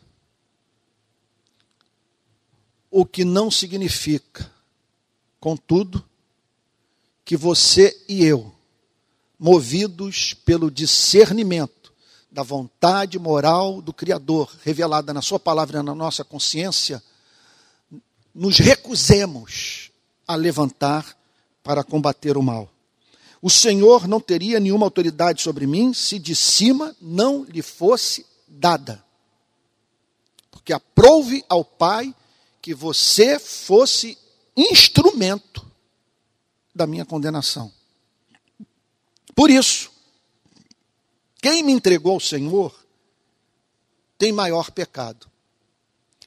O 2.91 3.07
que 3.07 3.25
não 3.25 3.51
significa, 3.51 4.51
contudo, 5.39 6.05
que 7.25 7.37
você 7.37 7.97
e 8.09 8.25
eu, 8.25 8.53
movidos 9.39 10.35
pelo 10.35 10.71
discernimento 10.71 11.93
da 12.31 12.43
vontade 12.43 13.19
moral 13.19 13.81
do 13.81 13.93
Criador, 13.93 14.53
revelada 14.65 15.15
na 15.15 15.23
Sua 15.23 15.39
palavra 15.39 15.79
e 15.79 15.83
na 15.83 15.95
nossa 15.95 16.25
consciência, 16.25 17.03
nos 18.35 18.59
recusemos 18.59 19.91
a 20.27 20.35
levantar 20.35 21.17
para 21.63 21.85
combater 21.85 22.37
o 22.37 22.43
mal. 22.43 22.69
O 23.43 23.49
Senhor 23.49 24.07
não 24.07 24.21
teria 24.21 24.61
nenhuma 24.61 24.87
autoridade 24.87 25.41
sobre 25.41 25.67
mim 25.67 25.95
se 25.95 26.19
de 26.19 26.35
cima 26.35 26.95
não 27.01 27.45
lhe 27.45 27.63
fosse 27.63 28.27
dada. 28.47 29.03
Porque 30.51 30.73
aprove 30.73 31.45
ao 31.49 31.65
Pai 31.65 32.15
que 32.61 32.75
você 32.75 33.39
fosse 33.39 34.19
instrumento 34.57 35.67
da 36.75 36.87
minha 36.87 37.05
condenação. 37.05 37.73
Por 39.35 39.51
isso, 39.51 39.91
quem 41.41 41.63
me 41.63 41.73
entregou 41.73 42.15
ao 42.15 42.21
Senhor 42.21 42.75
tem 44.19 44.33
maior 44.33 44.71
pecado. 44.71 45.31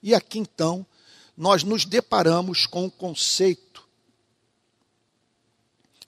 E 0.02 0.16
aqui 0.16 0.40
então, 0.40 0.86
nós 1.38 1.64
nos 1.64 1.86
deparamos 1.86 2.66
com 2.66 2.86
o 2.86 2.92
conceito, 2.92 3.88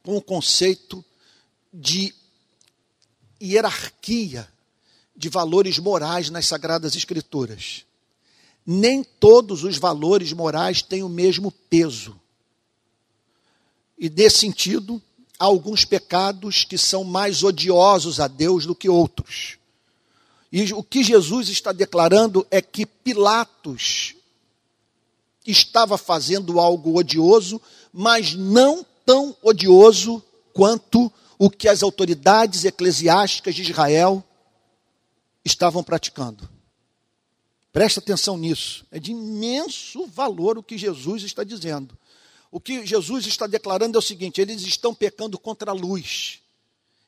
com 0.03 0.17
o 0.17 0.21
conceito 0.21 1.05
de 1.71 2.13
hierarquia 3.41 4.51
de 5.15 5.30
valores 5.30 5.78
morais 5.80 6.30
nas 6.30 6.45
Sagradas 6.45 6.95
Escrituras. 6.95 7.86
Nem 8.66 9.03
todos 9.03 9.63
os 9.63 9.78
valores 9.78 10.34
morais 10.34 10.82
têm 10.82 11.03
o 11.03 11.09
mesmo 11.09 11.51
peso. 11.51 12.20
E, 13.97 14.09
nesse 14.09 14.39
sentido, 14.39 15.01
há 15.39 15.45
alguns 15.45 15.86
pecados 15.86 16.63
que 16.63 16.78
são 16.78 17.03
mais 17.03 17.43
odiosos 17.43 18.20
a 18.20 18.28
Deus 18.28 18.66
do 18.66 18.76
que 18.76 18.89
outros. 18.89 19.57
E 20.51 20.74
o 20.74 20.84
que 20.84 21.03
Jesus 21.03 21.49
está 21.49 21.72
declarando 21.72 22.45
é 22.49 22.61
que 22.61 22.86
Pilatos 22.86 24.16
estava 25.45 25.97
fazendo 25.97 26.59
algo 26.59 26.97
odioso, 26.97 27.61
mas 27.93 28.34
não 28.34 28.86
tão 29.05 29.36
odioso 29.41 30.24
quanto 30.53 31.11
o 31.38 31.49
que 31.49 31.68
as 31.68 31.84
autoridades 31.84 32.63
eclesiásticas 32.63 33.53
de 33.53 33.61
Israel 33.61 34.24
estavam 35.43 35.84
praticando. 35.84 36.49
Presta 37.76 37.99
atenção 37.99 38.38
nisso. 38.38 38.86
É 38.89 38.97
de 38.97 39.11
imenso 39.11 40.07
valor 40.07 40.57
o 40.57 40.63
que 40.63 40.78
Jesus 40.78 41.23
está 41.23 41.43
dizendo. 41.43 41.93
O 42.49 42.57
que 42.57 42.86
Jesus 42.86 43.28
está 43.28 43.47
declarando 43.47 43.97
é 43.97 43.99
o 43.99 44.01
seguinte: 44.01 44.39
eles 44.39 44.61
estão 44.61 44.95
pecando 44.95 45.38
contra 45.38 45.71
a 45.71 45.73
luz. 45.73 46.39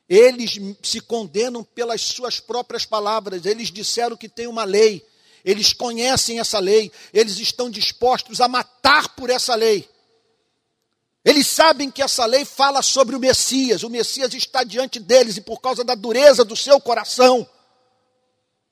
Eles 0.06 0.60
se 0.82 1.00
condenam 1.00 1.64
pelas 1.64 2.02
suas 2.02 2.38
próprias 2.38 2.84
palavras. 2.84 3.46
Eles 3.46 3.70
disseram 3.70 4.14
que 4.14 4.28
tem 4.28 4.46
uma 4.46 4.64
lei. 4.64 5.02
Eles 5.42 5.72
conhecem 5.72 6.38
essa 6.38 6.58
lei. 6.58 6.92
Eles 7.14 7.38
estão 7.38 7.70
dispostos 7.70 8.38
a 8.38 8.46
matar 8.46 9.16
por 9.16 9.30
essa 9.30 9.54
lei. 9.54 9.88
Eles 11.24 11.46
sabem 11.46 11.90
que 11.90 12.02
essa 12.02 12.26
lei 12.26 12.44
fala 12.44 12.82
sobre 12.82 13.16
o 13.16 13.18
Messias. 13.18 13.84
O 13.84 13.88
Messias 13.88 14.34
está 14.34 14.64
diante 14.64 15.00
deles 15.00 15.38
e 15.38 15.40
por 15.40 15.62
causa 15.62 15.82
da 15.82 15.94
dureza 15.94 16.44
do 16.44 16.54
seu 16.54 16.78
coração, 16.78 17.48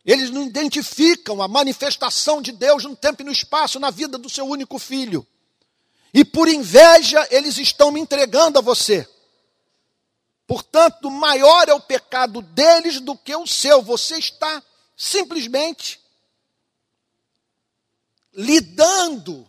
eles 0.07 0.31
não 0.31 0.45
identificam 0.45 1.43
a 1.43 1.49
manifestação 1.49 2.41
de 2.41 2.53
Deus 2.53 2.85
no 2.85 2.95
tempo 2.95 3.23
e 3.23 3.25
no 3.25 3.33
espaço 3.33 3.81
na 3.81 3.91
vida 3.91 4.17
do 4.17 4.31
seu 4.31 4.47
único 4.47 4.79
filho. 4.79 5.27
E 6.15 6.25
por 6.25 6.47
inveja, 6.49 7.27
eles 7.29 7.59
estão 7.59 7.91
me 7.91 7.99
entregando 7.99 8.57
a 8.57 8.63
você. 8.63 9.07
Portanto, 10.47 11.11
maior 11.11 11.69
é 11.69 11.75
o 11.75 11.81
pecado 11.81 12.41
deles 12.41 13.01
do 13.01 13.17
que 13.17 13.35
o 13.35 13.49
seu. 13.49 13.83
Você 13.83 14.17
está 14.17 14.63
simplesmente 14.97 16.01
lidando 18.33 19.45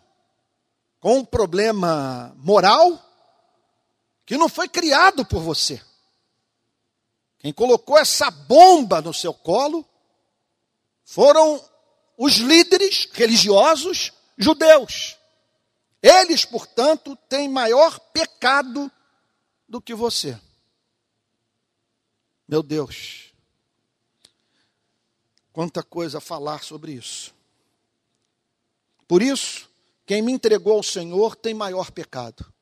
com 0.99 1.20
um 1.20 1.26
problema 1.26 2.36
moral 2.38 2.99
que 4.26 4.36
não 4.38 4.49
foi 4.49 4.68
criado 4.68 5.24
por 5.24 5.39
você. 5.39 5.80
Quem 7.38 7.53
colocou 7.53 7.95
essa 7.95 8.32
bomba 8.32 9.01
no 9.01 9.14
seu 9.14 9.36
colo 9.36 9.88
foram 11.08 11.64
os 12.18 12.34
líderes 12.34 13.08
religiosos 13.14 14.12
judeus. 14.38 15.16
Eles, 16.01 16.43
portanto, 16.43 17.16
têm 17.30 17.47
maior 17.47 17.97
pecado 18.12 18.91
do 19.70 19.80
que 19.80 19.95
você. 19.95 20.38
Meu 22.45 22.62
Deus, 22.62 23.34
quanta 25.53 25.82
coisa 25.82 26.20
falar 26.20 26.62
sobre 26.62 26.91
isso. 26.91 27.34
Por 29.08 29.22
isso, 29.22 29.70
quem 30.05 30.22
me 30.22 30.34
entregou 30.34 30.74
ao 30.74 30.84
Senhor 30.84 31.38
tem 31.38 31.53
maior 31.53 31.89
pecado. 31.89 32.53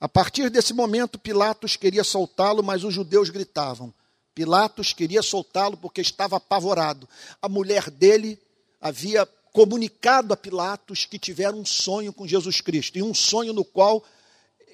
A 0.00 0.08
partir 0.08 0.50
desse 0.50 0.74
momento, 0.74 1.16
Pilatos 1.16 1.76
queria 1.76 2.02
soltá-lo, 2.02 2.62
mas 2.62 2.82
os 2.82 2.92
judeus 2.92 3.30
gritavam: 3.30 3.94
Pilatos 4.34 4.92
queria 4.92 5.22
soltá-lo 5.22 5.76
porque 5.76 6.00
estava 6.00 6.36
apavorado. 6.36 7.08
A 7.40 7.48
mulher 7.48 7.90
dele 7.90 8.38
havia 8.80 9.26
comunicado 9.52 10.34
a 10.34 10.36
Pilatos 10.36 11.06
que 11.06 11.18
tiveram 11.18 11.60
um 11.60 11.64
sonho 11.64 12.12
com 12.12 12.26
Jesus 12.26 12.60
Cristo, 12.60 12.98
e 12.98 13.02
um 13.02 13.14
sonho 13.14 13.52
no 13.52 13.64
qual 13.64 14.04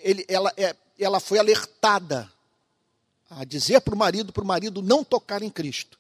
ele, 0.03 0.25
ela, 0.27 0.51
é, 0.57 0.75
ela 0.99 1.21
foi 1.21 1.39
alertada 1.39 2.33
a 3.29 3.45
dizer 3.45 3.83
para 3.83 3.95
o 3.95 3.99
marido, 3.99 4.33
para 4.33 4.43
o 4.43 4.47
marido 4.47 4.81
não 4.81 5.05
tocar 5.05 5.43
em 5.43 5.51
Cristo. 5.51 5.99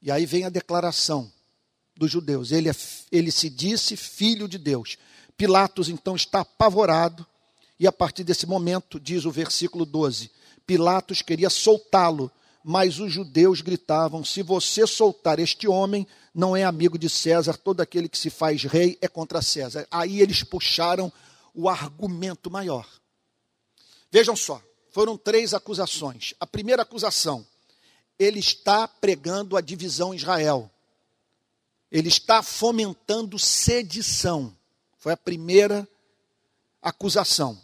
E 0.00 0.10
aí 0.10 0.24
vem 0.24 0.44
a 0.44 0.48
declaração 0.48 1.30
dos 1.96 2.10
judeus: 2.10 2.52
ele, 2.52 2.70
é, 2.70 2.74
ele 3.10 3.32
se 3.32 3.50
disse 3.50 3.96
filho 3.96 4.48
de 4.48 4.58
Deus. 4.58 4.96
Pilatos 5.36 5.88
então 5.88 6.14
está 6.14 6.40
apavorado, 6.40 7.26
e 7.78 7.86
a 7.86 7.92
partir 7.92 8.22
desse 8.22 8.46
momento, 8.46 9.00
diz 9.00 9.24
o 9.24 9.30
versículo 9.30 9.84
12: 9.84 10.30
Pilatos 10.70 11.20
queria 11.20 11.50
soltá-lo, 11.50 12.30
mas 12.62 13.00
os 13.00 13.12
judeus 13.12 13.60
gritavam: 13.60 14.24
Se 14.24 14.40
você 14.40 14.86
soltar 14.86 15.40
este 15.40 15.66
homem, 15.66 16.06
não 16.32 16.56
é 16.56 16.62
amigo 16.62 16.96
de 16.96 17.10
César, 17.10 17.56
todo 17.56 17.80
aquele 17.80 18.08
que 18.08 18.16
se 18.16 18.30
faz 18.30 18.62
rei 18.62 18.96
é 19.02 19.08
contra 19.08 19.42
César. 19.42 19.84
Aí 19.90 20.20
eles 20.20 20.44
puxaram 20.44 21.12
o 21.52 21.68
argumento 21.68 22.48
maior. 22.48 22.88
Vejam 24.12 24.36
só, 24.36 24.62
foram 24.92 25.18
três 25.18 25.54
acusações. 25.54 26.34
A 26.38 26.46
primeira 26.46 26.82
acusação, 26.82 27.44
ele 28.16 28.38
está 28.38 28.86
pregando 28.86 29.56
a 29.56 29.60
divisão 29.60 30.14
em 30.14 30.18
Israel. 30.18 30.70
Ele 31.90 32.06
está 32.06 32.44
fomentando 32.44 33.40
sedição. 33.40 34.56
Foi 34.98 35.14
a 35.14 35.16
primeira 35.16 35.88
acusação 36.80 37.60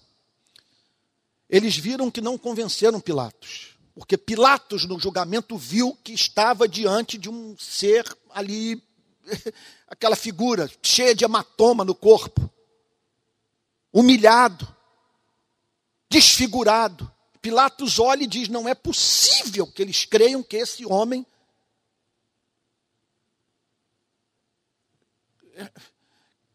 eles 1.48 1.76
viram 1.76 2.10
que 2.10 2.20
não 2.20 2.36
convenceram 2.36 3.00
Pilatos. 3.00 3.76
Porque 3.94 4.18
Pilatos, 4.18 4.84
no 4.84 4.98
julgamento, 5.00 5.56
viu 5.56 5.96
que 6.04 6.12
estava 6.12 6.68
diante 6.68 7.16
de 7.16 7.30
um 7.30 7.56
ser 7.56 8.04
ali, 8.30 8.82
aquela 9.88 10.16
figura 10.16 10.70
cheia 10.82 11.14
de 11.14 11.24
hematoma 11.24 11.84
no 11.84 11.94
corpo, 11.94 12.50
humilhado, 13.92 14.68
desfigurado. 16.10 17.10
Pilatos 17.40 17.98
olha 17.98 18.24
e 18.24 18.26
diz: 18.26 18.48
não 18.48 18.68
é 18.68 18.74
possível 18.74 19.66
que 19.66 19.80
eles 19.80 20.04
creiam 20.04 20.42
que 20.42 20.56
esse 20.56 20.84
homem. 20.84 21.24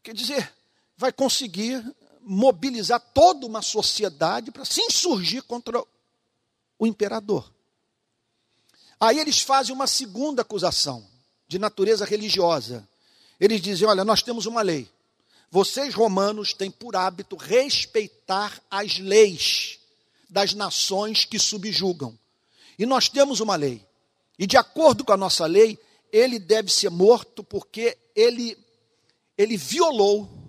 Quer 0.03 0.13
dizer, 0.13 0.53
vai 0.97 1.11
conseguir 1.11 1.83
mobilizar 2.23 2.99
toda 3.13 3.45
uma 3.45 3.61
sociedade 3.61 4.51
para 4.51 4.65
se 4.65 4.81
insurgir 4.81 5.43
contra 5.43 5.83
o 6.77 6.87
imperador. 6.87 7.51
Aí 8.99 9.19
eles 9.19 9.41
fazem 9.41 9.73
uma 9.73 9.87
segunda 9.87 10.41
acusação, 10.41 11.07
de 11.47 11.57
natureza 11.57 12.05
religiosa. 12.05 12.87
Eles 13.39 13.61
dizem: 13.61 13.87
olha, 13.87 14.05
nós 14.05 14.21
temos 14.21 14.45
uma 14.45 14.61
lei. 14.61 14.89
Vocês, 15.49 15.93
romanos, 15.93 16.53
têm 16.53 16.71
por 16.71 16.95
hábito 16.95 17.35
respeitar 17.35 18.61
as 18.69 18.99
leis 18.99 19.79
das 20.29 20.53
nações 20.53 21.25
que 21.25 21.37
subjugam. 21.37 22.17
E 22.79 22.85
nós 22.85 23.09
temos 23.09 23.41
uma 23.41 23.55
lei. 23.55 23.85
E 24.39 24.47
de 24.47 24.55
acordo 24.55 25.03
com 25.03 25.11
a 25.11 25.17
nossa 25.17 25.45
lei, 25.45 25.77
ele 26.11 26.39
deve 26.39 26.71
ser 26.71 26.89
morto 26.89 27.43
porque 27.43 27.97
ele, 28.15 28.57
ele 29.37 29.57
violou 29.57 30.40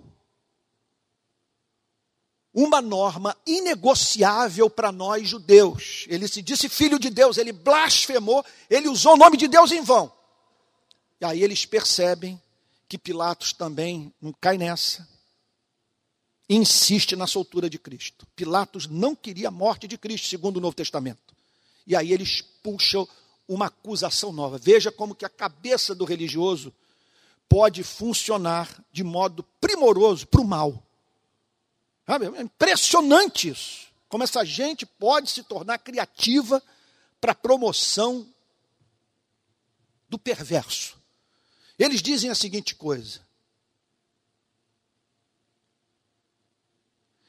uma 2.53 2.81
norma 2.81 3.35
inegociável 3.45 4.69
para 4.69 4.91
nós 4.91 5.27
judeus. 5.27 6.05
Ele 6.07 6.27
se 6.27 6.41
disse 6.41 6.69
filho 6.69 6.99
de 6.99 7.09
Deus, 7.09 7.37
ele 7.37 7.51
blasfemou, 7.51 8.45
ele 8.69 8.87
usou 8.87 9.13
o 9.13 9.17
nome 9.17 9.37
de 9.37 9.47
Deus 9.47 9.71
em 9.71 9.81
vão. 9.81 10.11
E 11.19 11.25
aí 11.25 11.41
eles 11.41 11.65
percebem 11.65 12.39
que 12.87 12.97
Pilatos 12.97 13.53
também 13.53 14.13
não 14.21 14.31
cai 14.33 14.57
nessa. 14.57 15.07
Insiste 16.47 17.15
na 17.15 17.25
soltura 17.25 17.69
de 17.69 17.79
Cristo. 17.79 18.27
Pilatos 18.35 18.85
não 18.85 19.15
queria 19.15 19.47
a 19.47 19.51
morte 19.51 19.87
de 19.87 19.97
Cristo, 19.97 20.27
segundo 20.27 20.57
o 20.57 20.61
Novo 20.61 20.75
Testamento. 20.75 21.33
E 21.87 21.95
aí 21.95 22.13
eles 22.13 22.41
puxam 22.61 23.07
uma 23.47 23.67
acusação 23.67 24.31
nova. 24.31 24.57
Veja 24.57 24.91
como 24.91 25.15
que 25.15 25.25
a 25.25 25.29
cabeça 25.29 25.95
do 25.95 26.05
religioso 26.05 26.73
pode 27.49 27.83
funcionar 27.83 28.83
de 28.91 29.03
modo 29.03 29.43
primoroso 29.59 30.27
para 30.27 30.41
o 30.41 30.45
mal. 30.45 30.83
É 32.07 32.41
impressionante 32.41 33.49
isso. 33.49 33.87
Como 34.09 34.23
essa 34.23 34.43
gente 34.45 34.85
pode 34.85 35.29
se 35.29 35.43
tornar 35.43 35.79
criativa 35.79 36.61
para 37.19 37.31
a 37.31 37.35
promoção 37.35 38.27
do 40.09 40.19
perverso. 40.19 40.97
Eles 41.79 42.01
dizem 42.01 42.29
a 42.29 42.35
seguinte 42.35 42.75
coisa: 42.75 43.25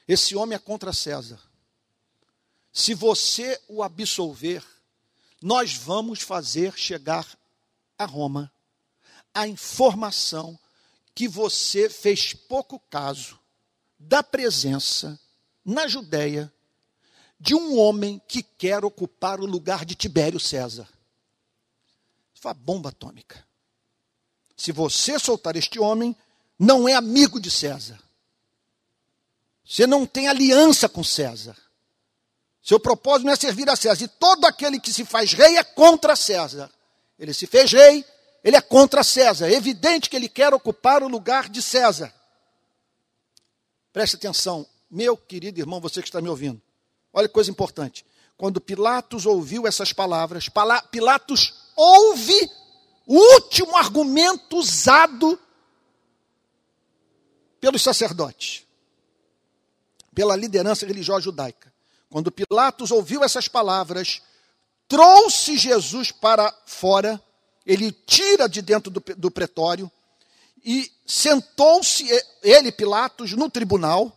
Esse 0.07 0.37
homem 0.37 0.57
é 0.57 0.59
contra 0.59 0.93
César. 0.93 1.41
Se 2.73 2.93
você 2.93 3.61
o 3.69 3.83
absolver, 3.83 4.65
nós 5.41 5.75
vamos 5.75 6.21
fazer 6.21 6.77
chegar 6.77 7.27
a 7.97 8.05
Roma 8.05 8.53
a 9.35 9.49
informação 9.49 10.59
que 11.15 11.27
você 11.27 11.91
fez 11.91 12.33
pouco 12.33 12.79
caso 12.79 13.39
da 13.99 14.23
presença 14.23 15.19
na 15.65 15.87
Judéia 15.89 16.53
de 17.39 17.55
um 17.55 17.79
homem 17.79 18.21
que 18.29 18.43
quer 18.43 18.85
ocupar 18.85 19.41
o 19.41 19.47
lugar 19.47 19.85
de 19.85 19.95
Tibério 19.95 20.41
César. 20.41 20.89
Foi 22.35 22.53
bomba 22.55 22.91
atômica. 22.91 23.45
Se 24.57 24.71
você 24.71 25.19
soltar 25.19 25.57
este 25.57 25.81
homem, 25.81 26.17
não 26.59 26.89
é 26.89 26.95
amigo 26.95 27.41
de 27.41 27.51
César. 27.51 27.99
Você 29.65 29.87
não 29.87 30.07
tem 30.07 30.29
aliança 30.29 30.89
com 30.89 31.03
César. 31.03 31.57
Seu 32.63 32.79
propósito 32.79 33.27
não 33.27 33.33
é 33.33 33.37
servir 33.37 33.69
a 33.69 33.77
César. 33.77 34.05
E 34.05 34.09
todo 34.09 34.45
aquele 34.45 34.79
que 34.79 34.93
se 34.93 35.05
faz 35.05 35.33
rei 35.33 35.57
é 35.57 35.65
contra 35.65 36.15
César. 36.15 36.71
Ele 37.19 37.35
se 37.35 37.47
fez 37.47 37.73
rei, 37.73 38.05
ele 38.43 38.57
é 38.57 38.61
contra 38.61 39.03
César. 39.03 39.49
É 39.49 39.53
evidente 39.53 40.09
que 40.09 40.17
ele 40.17 40.29
quer 40.29 40.53
ocupar 40.55 41.03
o 41.03 41.09
lugar 41.09 41.49
de 41.49 41.61
César. 41.61 42.13
Preste 43.95 44.17
atenção, 44.17 44.67
meu 44.91 45.17
querido 45.17 45.61
irmão, 45.61 45.81
você 45.81 46.03
que 46.03 46.09
está 46.09 46.21
me 46.21 46.29
ouvindo. 46.29 46.61
Olha 47.13 47.29
que 47.29 47.33
coisa 47.33 47.49
importante. 47.49 48.05
Quando 48.37 48.61
Pilatos 48.61 49.25
ouviu 49.25 49.69
essas 49.69 49.93
palavras, 49.93 50.49
Pilatos 50.91 51.55
ouve 51.77 52.51
o 53.07 53.17
último 53.17 53.77
argumento 53.77 54.57
usado 54.57 55.39
pelos 57.61 57.83
sacerdotes, 57.83 58.65
pela 60.13 60.35
liderança 60.35 60.85
religiosa 60.85 61.21
judaica. 61.21 61.73
Quando 62.11 62.33
Pilatos 62.33 62.91
ouviu 62.91 63.23
essas 63.23 63.47
palavras, 63.47 64.23
trouxe 64.89 65.57
Jesus 65.57 66.11
para 66.11 66.53
fora, 66.67 67.23
ele 67.65 67.93
tira 67.93 68.49
de 68.49 68.61
dentro 68.61 68.91
do, 68.91 69.01
do 69.17 69.31
pretório 69.31 69.89
e 70.65 70.91
sentou-se, 71.05 72.07
ele, 72.43 72.73
Pilatos, 72.73 73.33
no 73.33 73.51
tribunal. 73.51 74.17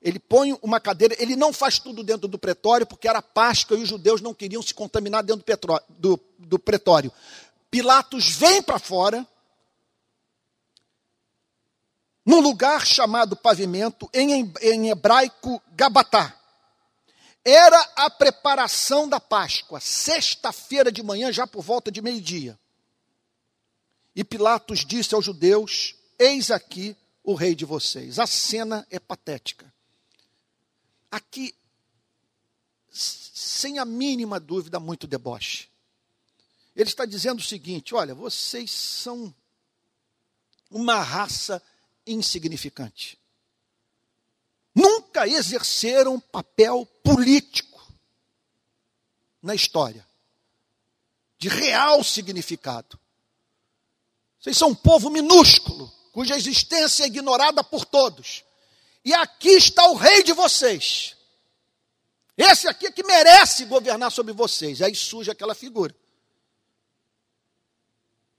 Ele 0.00 0.20
põe 0.20 0.56
uma 0.62 0.78
cadeira, 0.78 1.16
ele 1.18 1.34
não 1.34 1.52
faz 1.52 1.80
tudo 1.80 2.04
dentro 2.04 2.28
do 2.28 2.38
pretório, 2.38 2.86
porque 2.86 3.08
era 3.08 3.20
Páscoa 3.20 3.76
e 3.76 3.82
os 3.82 3.88
judeus 3.88 4.20
não 4.20 4.32
queriam 4.32 4.62
se 4.62 4.72
contaminar 4.72 5.24
dentro 5.24 5.40
do, 5.40 5.44
petró, 5.44 5.80
do, 5.88 6.20
do 6.38 6.56
pretório. 6.56 7.12
Pilatos 7.68 8.30
vem 8.30 8.62
para 8.62 8.78
fora, 8.78 9.26
num 12.24 12.38
lugar 12.38 12.86
chamado 12.86 13.34
pavimento, 13.34 14.08
em, 14.14 14.52
em 14.62 14.88
hebraico 14.88 15.60
Gabatá. 15.72 16.34
Era 17.44 17.80
a 17.96 18.08
preparação 18.08 19.08
da 19.08 19.18
Páscoa, 19.18 19.80
sexta-feira 19.80 20.92
de 20.92 21.02
manhã, 21.02 21.32
já 21.32 21.46
por 21.46 21.62
volta 21.62 21.90
de 21.90 22.00
meio-dia. 22.00 22.58
E 24.18 24.24
Pilatos 24.24 24.84
disse 24.84 25.14
aos 25.14 25.24
judeus: 25.24 25.94
Eis 26.18 26.50
aqui 26.50 26.96
o 27.22 27.34
rei 27.34 27.54
de 27.54 27.64
vocês. 27.64 28.18
A 28.18 28.26
cena 28.26 28.84
é 28.90 28.98
patética. 28.98 29.72
Aqui, 31.08 31.54
sem 32.90 33.78
a 33.78 33.84
mínima 33.84 34.40
dúvida, 34.40 34.80
muito 34.80 35.06
deboche. 35.06 35.68
Ele 36.74 36.90
está 36.90 37.04
dizendo 37.06 37.38
o 37.38 37.44
seguinte: 37.44 37.94
olha, 37.94 38.12
vocês 38.12 38.72
são 38.72 39.32
uma 40.68 41.00
raça 41.00 41.62
insignificante. 42.04 43.16
Nunca 44.74 45.28
exerceram 45.28 46.18
papel 46.18 46.84
político 47.04 47.86
na 49.40 49.54
história, 49.54 50.04
de 51.38 51.48
real 51.48 52.02
significado. 52.02 52.98
Vocês 54.48 54.56
são 54.56 54.70
um 54.70 54.74
povo 54.74 55.10
minúsculo, 55.10 55.92
cuja 56.10 56.34
existência 56.34 57.04
é 57.04 57.06
ignorada 57.06 57.62
por 57.62 57.84
todos. 57.84 58.42
E 59.04 59.12
aqui 59.12 59.50
está 59.50 59.86
o 59.90 59.94
rei 59.94 60.22
de 60.22 60.32
vocês. 60.32 61.14
Esse 62.34 62.66
aqui 62.66 62.86
é 62.86 62.90
que 62.90 63.04
merece 63.04 63.66
governar 63.66 64.10
sobre 64.10 64.32
vocês. 64.32 64.80
Aí 64.80 64.94
surge 64.94 65.30
aquela 65.30 65.54
figura 65.54 65.94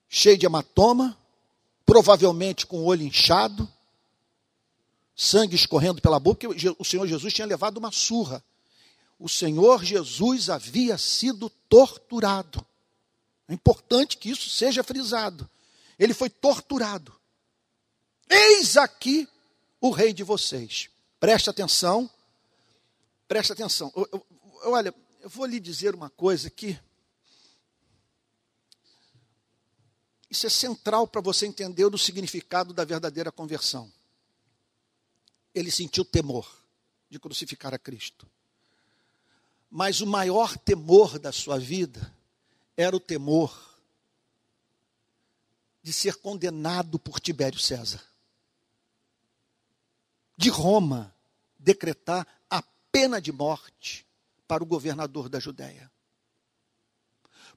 cheio 0.10 0.36
de 0.36 0.47
hematoma, 0.47 1.16
provavelmente 1.86 2.66
com 2.66 2.80
o 2.80 2.86
olho 2.86 3.03
inchado, 3.03 3.72
sangue 5.16 5.55
escorrendo 5.55 6.01
pela 6.01 6.20
boca, 6.20 6.47
o 6.80 6.84
Senhor 6.84 7.05
Jesus 7.05 7.32
tinha 7.32 7.45
levado 7.45 7.78
uma 7.78 7.91
surra. 7.91 8.43
O 9.20 9.30
Senhor 9.30 9.84
Jesus 9.84 10.49
havia 10.49 10.97
sido 10.97 11.51
torturado. 11.70 12.66
É 13.47 13.53
importante 13.53 14.18
que 14.18 14.32
isso 14.32 14.49
seja 14.49 14.84
frisado. 14.84 15.47
Ele 16.00 16.14
foi 16.14 16.30
torturado. 16.30 17.14
Eis 18.30 18.78
aqui 18.78 19.28
o 19.82 19.91
rei 19.91 20.14
de 20.14 20.24
vocês. 20.24 20.89
Preste 21.20 21.50
atenção. 21.50 22.10
Preste 23.28 23.52
atenção. 23.52 23.91
Eu, 23.95 24.08
eu, 24.12 24.26
olha, 24.72 24.95
eu 25.20 25.30
vou 25.30 25.45
lhe 25.45 25.60
dizer 25.60 25.93
uma 25.93 26.10
coisa 26.10 26.50
que 26.50 26.80
Isso 30.30 30.45
é 30.45 30.50
central 30.50 31.08
para 31.08 31.22
você 31.22 31.47
entender 31.47 31.86
o 31.86 31.97
significado 31.97 32.72
da 32.72 32.86
verdadeira 32.86 33.32
conversão. 33.32 33.91
Ele 35.56 35.72
sentiu 35.72 36.06
temor 36.06 36.47
de 37.10 37.20
crucificar 37.20 37.74
a 37.74 37.80
Cristo. 37.80 38.30
Mas 39.72 40.02
o 40.02 40.08
maior 40.08 40.56
temor 40.56 41.18
da 41.18 41.32
sua 41.32 41.58
vida 41.58 42.16
era 42.78 42.95
o 42.95 43.00
temor 43.00 43.68
de 45.89 45.93
ser 45.93 46.17
condenado 46.17 46.99
por 46.99 47.19
Tibério 47.19 47.59
César. 47.59 47.99
De 50.37 50.47
Roma 50.47 51.11
decretar 51.57 52.27
a 52.47 52.61
pena 52.91 53.19
de 53.19 53.31
morte 53.31 54.05
para 54.47 54.61
o 54.61 54.67
governador 54.67 55.27
da 55.27 55.39
Judéia. 55.39 55.91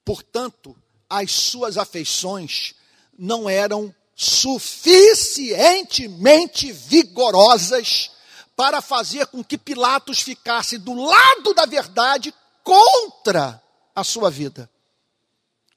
Portanto, 0.03 0.75
as 1.07 1.31
suas 1.31 1.77
afeições 1.77 2.73
não 3.15 3.47
eram 3.47 3.93
suficientemente 4.15 6.71
vigorosas 6.71 8.09
para 8.55 8.81
fazer 8.81 9.27
com 9.27 9.43
que 9.43 9.59
Pilatos 9.59 10.21
ficasse 10.21 10.79
do 10.79 10.95
lado 10.95 11.53
da 11.53 11.67
verdade 11.67 12.33
contra 12.63 13.61
a 13.93 14.03
sua 14.03 14.31
vida, 14.31 14.67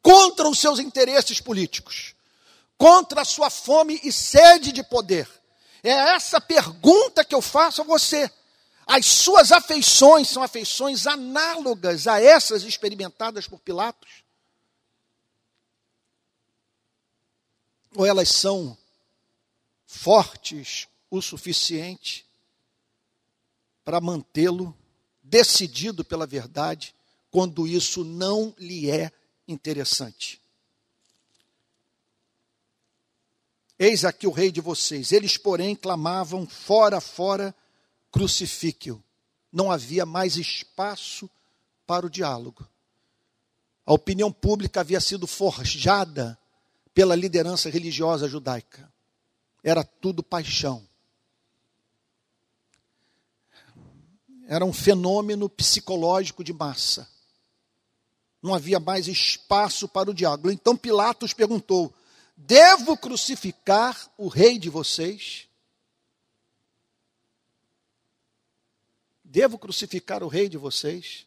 contra 0.01 0.49
os 0.49 0.59
seus 0.59 0.79
interesses 0.79 1.39
políticos, 1.39 2.16
contra 2.77 3.23
a 3.23 3.25
sua 3.25 3.51
fome 3.51 4.01
e 4.03 4.13
sede 4.13 4.73
de 4.73 4.83
poder. 4.83 5.29
É 5.83 5.91
essa 5.91 6.41
pergunta 6.41 7.25
que 7.25 7.35
eu 7.35 7.43
faço 7.43 7.83
a 7.83 7.85
você. 7.85 8.31
As 8.87 9.07
suas 9.07 9.53
afeições 9.53 10.29
são 10.29 10.43
afeições 10.43 11.07
análogas 11.07 12.07
a 12.07 12.21
essas 12.21 12.63
experimentadas 12.63 13.49
por 13.49 13.59
Pilatos? 13.61 14.27
ou 17.97 18.05
elas 18.05 18.29
são 18.29 18.77
fortes 19.87 20.87
o 21.11 21.23
suficiente 21.23 22.27
para 23.83 24.01
mantê-lo 24.01 24.77
decidido 25.23 26.05
pela 26.05 26.27
verdade 26.27 26.95
quando 27.31 27.67
isso 27.67 28.05
não 28.05 28.55
lhe 28.59 28.91
é 28.91 29.11
interessante. 29.49 30.41
Eis 33.79 34.05
aqui 34.05 34.27
o 34.27 34.31
rei 34.31 34.51
de 34.51 34.61
vocês. 34.61 35.13
Eles, 35.13 35.37
porém, 35.37 35.77
clamavam: 35.77 36.47
fora, 36.47 37.01
fora, 37.01 37.55
crucifique-o. 38.11 39.03
Não 39.53 39.71
havia 39.71 40.07
mais 40.07 40.37
espaço 40.37 41.29
para 41.87 42.07
o 42.07 42.11
diálogo. 42.11 42.67
A 43.85 43.93
opinião 43.93 44.33
pública 44.33 44.81
havia 44.81 45.01
sido 45.01 45.27
forjada 45.27 46.39
pela 46.93 47.15
liderança 47.15 47.71
religiosa 47.71 48.29
judaica. 48.29 48.93
Era 49.63 49.85
tudo 49.85 50.23
paixão. 50.23 50.87
Era 54.49 54.65
um 54.65 54.73
fenômeno 54.73 55.49
psicológico 55.49 56.43
de 56.43 56.53
massa. 56.53 57.09
Não 58.43 58.55
havia 58.55 58.81
mais 58.81 59.09
espaço 59.09 59.89
para 59.89 60.11
o 60.11 60.15
diálogo. 60.15 60.51
Então 60.51 60.77
Pilatos 60.77 61.33
perguntou: 61.33 61.93
Devo 62.37 62.97
crucificar 62.99 64.13
o 64.19 64.29
rei 64.29 64.59
de 64.59 64.69
vocês? 64.69 65.49
Devo 69.25 69.59
crucificar 69.59 70.23
o 70.23 70.29
rei 70.29 70.49
de 70.49 70.59
vocês? 70.59 71.27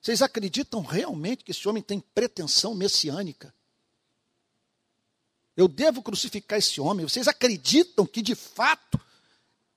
Vocês 0.00 0.22
acreditam 0.22 0.80
realmente 0.82 1.44
que 1.44 1.50
esse 1.50 1.68
homem 1.68 1.82
tem 1.82 2.00
pretensão 2.00 2.74
messiânica? 2.74 3.52
Eu 5.56 5.68
devo 5.68 6.02
crucificar 6.02 6.58
esse 6.58 6.80
homem. 6.80 7.06
Vocês 7.06 7.28
acreditam 7.28 8.06
que, 8.06 8.22
de 8.22 8.34
fato, 8.34 9.00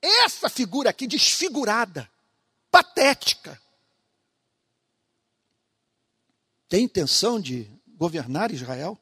essa 0.02 0.48
figura 0.50 0.92
aqui, 0.92 1.08
desfigurada, 1.08 2.10
patética, 2.72 3.60
tem 6.70 6.84
intenção 6.86 7.40
de 7.40 7.70
governar 7.98 8.52
Israel? 8.52 9.00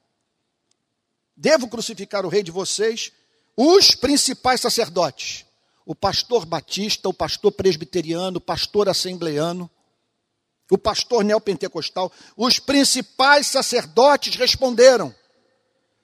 Devo 1.36 1.68
crucificar 1.68 2.26
o 2.26 2.30
rei 2.30 2.44
de 2.44 2.52
vocês, 2.52 3.12
os 3.56 3.92
principais 3.92 4.62
sacerdotes, 4.62 5.46
o 5.86 5.96
pastor 5.96 6.46
batista, 6.46 7.10
o 7.10 7.14
pastor 7.14 7.52
presbiteriano, 7.52 8.38
o 8.38 8.42
pastor 8.42 8.88
assembleano, 8.90 9.70
o 10.72 10.78
pastor 10.78 11.24
neopentecostal, 11.24 12.12
os 12.38 12.60
principais 12.60 13.48
sacerdotes 13.48 14.36
responderam: 14.36 15.14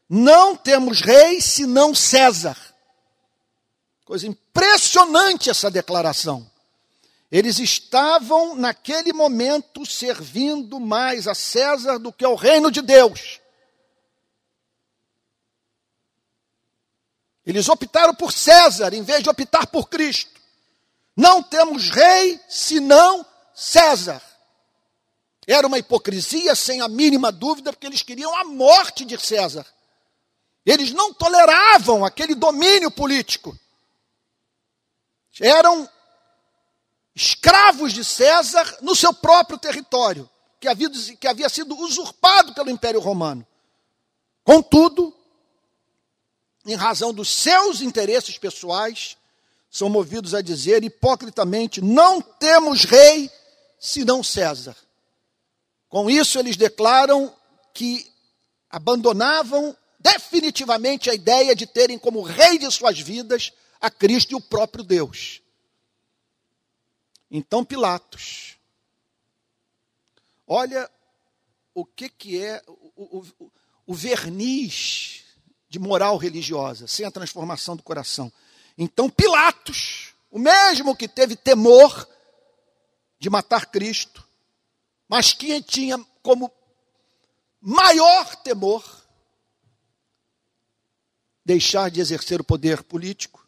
não 0.10 0.56
temos 0.56 1.02
rei 1.02 1.40
senão 1.40 1.94
César. 1.94 2.58
Coisa 4.04 4.26
impressionante 4.26 5.52
essa 5.52 5.70
declaração. 5.70 6.50
Eles 7.32 7.60
estavam, 7.60 8.56
naquele 8.56 9.14
momento, 9.14 9.86
servindo 9.86 10.80
mais 10.80 11.28
a 11.28 11.36
César 11.36 12.00
do 12.00 12.12
que 12.12 12.26
ao 12.26 12.34
reino 12.34 12.72
de 12.72 12.82
Deus. 12.82 13.40
Eles 17.50 17.68
optaram 17.68 18.14
por 18.14 18.32
César 18.32 18.94
em 18.94 19.02
vez 19.02 19.24
de 19.24 19.30
optar 19.30 19.66
por 19.66 19.90
Cristo. 19.90 20.40
Não 21.18 21.42
temos 21.42 21.90
rei 21.90 22.40
senão 22.48 23.26
César. 23.56 24.22
Era 25.48 25.66
uma 25.66 25.80
hipocrisia, 25.80 26.54
sem 26.54 26.80
a 26.80 26.88
mínima 26.88 27.32
dúvida, 27.32 27.74
porque 27.74 27.88
eles 27.88 28.04
queriam 28.04 28.38
a 28.38 28.44
morte 28.44 29.04
de 29.04 29.18
César. 29.18 29.66
Eles 30.64 30.92
não 30.92 31.12
toleravam 31.12 32.06
aquele 32.06 32.36
domínio 32.36 32.92
político. 32.92 33.58
Eram 35.42 35.90
escravos 37.16 37.94
de 37.94 38.06
César 38.06 38.78
no 38.82 38.96
seu 38.96 39.12
próprio 39.12 39.58
território, 39.58 40.30
que 40.60 40.68
havia, 40.68 40.88
que 41.20 41.28
havia 41.28 41.50
sido 41.50 41.76
usurpado 41.80 42.54
pelo 42.54 42.70
Império 42.70 43.00
Romano. 43.00 43.44
Contudo, 44.44 45.19
em 46.66 46.76
razão 46.76 47.14
dos 47.14 47.30
seus 47.30 47.82
interesses 47.82 48.38
pessoais, 48.38 49.18
são 49.70 49.90
movidos 49.90 50.34
a 50.34 50.42
dizer 50.42 50.84
hipocritamente: 50.84 51.82
não 51.82 52.22
temos 52.22 52.84
rei 52.84 53.30
senão 53.80 54.24
César. 54.24 54.76
Com 55.88 56.10
isso, 56.10 56.38
eles 56.38 56.58
declaram 56.58 57.34
que 57.74 58.12
abandonavam 58.70 59.76
definitivamente 60.00 61.10
a 61.10 61.14
ideia 61.14 61.56
de 61.56 61.66
terem 61.66 61.98
como 61.98 62.22
rei 62.22 62.58
de 62.58 62.70
suas 62.72 63.00
vidas 63.00 63.52
a 63.82 63.90
Cristo 63.90 64.32
e 64.32 64.36
o 64.36 64.42
próprio 64.42 64.84
Deus. 64.84 65.42
Então, 67.32 67.64
Pilatos, 67.64 68.58
olha 70.48 70.90
o 71.74 71.86
que, 71.86 72.10
que 72.10 72.44
é 72.44 72.62
o, 72.68 73.20
o, 73.40 73.52
o 73.88 73.94
verniz 73.94 75.24
de 75.70 75.78
moral 75.78 76.18
religiosa, 76.18 76.88
sem 76.88 77.06
a 77.06 77.12
transformação 77.12 77.76
do 77.76 77.84
coração. 77.84 78.32
Então, 78.78 79.10
Pilatos, 79.10 80.14
o 80.32 80.40
mesmo 80.40 80.96
que 80.96 81.08
teve 81.08 81.36
temor 81.36 82.08
de 83.20 83.30
matar 83.30 83.68
Cristo, 83.68 84.28
mas 85.08 85.34
que 85.34 85.62
tinha 85.62 86.04
como 86.24 86.52
maior 87.62 88.36
temor 88.38 88.84
deixar 91.46 91.90
de 91.92 92.00
exercer 92.00 92.42
o 92.42 92.44
poder 92.44 92.84
político, 92.84 93.48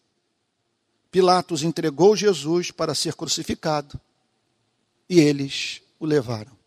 Pilatos 1.10 1.64
entregou 1.64 2.16
Jesus 2.16 2.72
para 2.72 2.96
ser 2.96 3.16
crucificado 3.16 4.00
e 5.10 5.20
eles 5.20 5.82
o 6.00 6.06
levaram. 6.06 6.58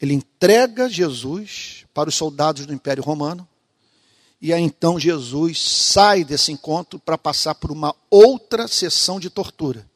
Ele 0.00 0.14
entrega 0.14 0.88
Jesus 0.88 1.84
para 1.92 2.08
os 2.08 2.14
soldados 2.14 2.64
do 2.64 2.72
Império 2.72 3.02
Romano 3.02 3.46
e 4.40 4.52
aí 4.52 4.62
então 4.62 4.98
Jesus 4.98 5.60
sai 5.60 6.24
desse 6.24 6.50
encontro 6.50 6.98
para 6.98 7.18
passar 7.18 7.54
por 7.54 7.70
uma 7.70 7.94
outra 8.08 8.66
sessão 8.66 9.20
de 9.20 9.28
tortura. 9.28 9.88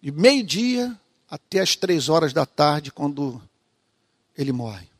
De 0.00 0.10
meio-dia 0.10 0.98
até 1.28 1.60
as 1.60 1.76
três 1.76 2.08
horas 2.08 2.32
da 2.32 2.46
tarde, 2.46 2.90
quando 2.90 3.40
ele 4.36 4.52
morre. 4.52 4.90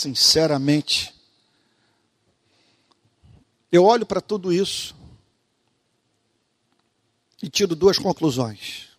sinceramente, 0.00 1.14
eu 3.70 3.84
olho 3.84 4.06
para 4.06 4.20
tudo 4.20 4.50
isso 4.50 4.96
e 7.42 7.50
tiro 7.50 7.76
duas 7.76 7.98
conclusões. 7.98 8.89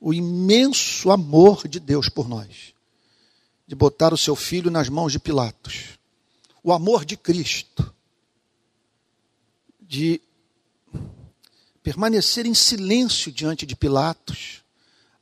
O 0.00 0.14
imenso 0.14 1.10
amor 1.10 1.68
de 1.68 1.78
Deus 1.78 2.08
por 2.08 2.28
nós, 2.28 2.74
de 3.66 3.74
botar 3.74 4.14
o 4.14 4.18
seu 4.18 4.34
filho 4.34 4.70
nas 4.70 4.88
mãos 4.88 5.12
de 5.12 5.18
Pilatos. 5.18 5.98
O 6.62 6.72
amor 6.72 7.04
de 7.04 7.16
Cristo, 7.16 7.94
de 9.80 10.20
permanecer 11.82 12.46
em 12.46 12.54
silêncio 12.54 13.30
diante 13.30 13.66
de 13.66 13.76
Pilatos, 13.76 14.62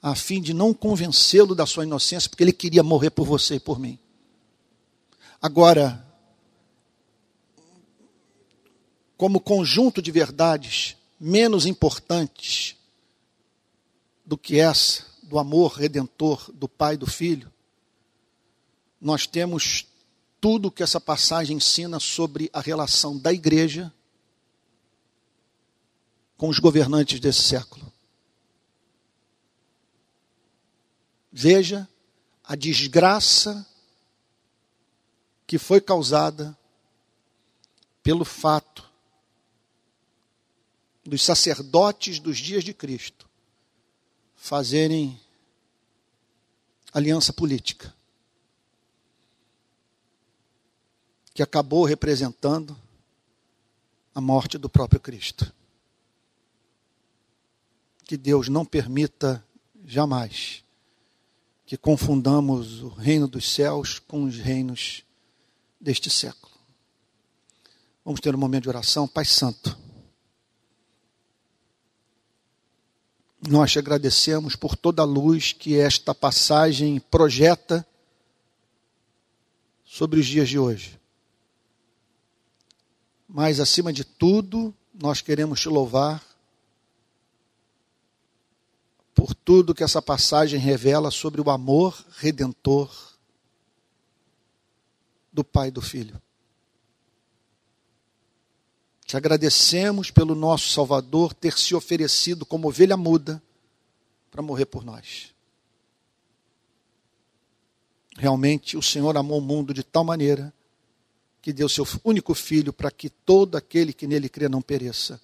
a 0.01 0.15
fim 0.15 0.41
de 0.41 0.55
não 0.55 0.73
convencê-lo 0.73 1.55
da 1.55 1.67
sua 1.67 1.85
inocência, 1.85 2.31
porque 2.31 2.45
ele 2.45 2.53
queria 2.53 2.83
morrer 2.83 3.11
por 3.11 3.27
você 3.27 3.57
e 3.57 3.61
por 3.61 3.79
mim. 3.79 3.99
Agora, 5.43 6.07
como 9.17 9.41
conjunto 9.41 10.01
de 10.01 10.13
verdades 10.13 10.97
menos 11.19 11.67
importantes 11.67 12.78
do 14.29 14.37
que 14.37 14.61
essa, 14.61 15.07
do 15.23 15.39
amor 15.39 15.73
redentor 15.73 16.53
do 16.53 16.69
Pai 16.69 16.93
e 16.95 16.99
do 16.99 17.07
Filho, 17.07 17.51
nós 19.01 19.27
temos 19.27 19.87
tudo 20.39 20.71
que 20.71 20.83
essa 20.83 21.01
passagem 21.01 21.57
ensina 21.57 21.99
sobre 21.99 22.51
a 22.53 22.61
relação 22.61 23.17
da 23.17 23.33
igreja 23.33 23.91
com 26.37 26.51
os 26.51 26.59
governantes 26.59 27.19
desse 27.19 27.41
século. 27.41 27.91
Veja 31.33 31.89
a 32.45 32.55
desgraça 32.55 33.67
que 35.47 35.57
foi 35.57 35.81
causada 35.81 36.57
pelo 38.03 38.27
fato 38.27 38.87
dos 41.03 41.23
sacerdotes 41.23 42.21
dos 42.21 42.37
dias 42.37 42.63
de 42.63 42.75
Cristo 42.75 43.28
fazerem 44.39 45.21
aliança 46.93 47.33
política, 47.33 47.95
que 51.35 51.43
acabou 51.43 51.85
representando 51.85 52.75
a 54.15 54.21
morte 54.21 54.57
do 54.57 54.71
próprio 54.71 55.01
Cristo. 55.01 55.53
Que 58.05 58.17
Deus 58.17 58.49
não 58.49 58.65
permita 58.65 59.45
jamais 59.85 60.65
que 61.67 61.77
confundamos 61.77 62.83
o 62.83 62.89
reino 62.89 63.29
dos 63.29 63.53
céus 63.53 63.99
com 63.99 64.25
os 64.25 64.39
reinos 64.39 65.05
deste 65.79 66.09
século. 66.09 66.51
Vamos 68.03 68.21
ter 68.21 68.35
um 68.35 68.39
momento 68.39 68.63
de 68.63 68.69
oração. 68.71 69.07
Pai 69.07 69.27
Santo, 69.27 69.77
nós 73.47 73.73
te 73.73 73.79
agradecemos 73.79 74.57
por 74.57 74.77
toda 74.77 75.03
a 75.03 75.07
luz 75.07 75.53
que 75.53 75.77
esta 75.77 76.15
passagem 76.15 76.99
projeta 76.99 77.87
sobre 79.85 80.19
os 80.19 80.27
dias 80.27 80.49
de 80.49 80.59
hoje. 80.59 80.99
Mas, 83.29 83.61
acima 83.61 83.93
de 83.93 84.05
tudo, 84.05 84.75
nós 84.95 85.21
queremos 85.21 85.61
te 85.61 85.69
louvar 85.69 86.25
por 89.15 89.35
tudo 89.35 89.75
que 89.75 89.85
essa 89.85 90.01
passagem 90.01 90.59
revela 90.59 91.11
sobre 91.11 91.41
o 91.41 91.51
amor 91.51 92.05
redentor 92.17 92.91
do 95.33 95.45
Pai 95.45 95.69
e 95.69 95.73
do 95.73 95.83
Filho. 95.83 96.21
Te 99.09 99.17
agradecemos 99.17 100.11
pelo 100.11 100.35
nosso 100.35 100.69
Salvador 100.69 101.33
ter 101.33 101.59
se 101.59 101.75
oferecido 101.75 102.45
como 102.45 102.69
ovelha 102.69 102.95
muda 102.95 103.43
para 104.31 104.43
morrer 104.43 104.67
por 104.67 104.85
nós. 104.85 105.33
Realmente 108.19 108.77
o 108.77 108.83
Senhor 108.83 109.17
amou 109.17 109.39
o 109.39 109.41
mundo 109.41 109.73
de 109.73 109.83
tal 109.83 110.05
maneira 110.05 110.53
que 111.41 111.55
deu 111.55 111.71
seu 111.71 111.87
único 112.05 112.35
filho 112.35 112.71
para 112.71 112.91
que 112.91 113.09
todo 113.09 113.57
aquele 113.57 113.95
que 113.95 114.07
nele 114.07 114.29
crê 114.29 114.47
não 114.47 114.61
pereça, 114.61 115.19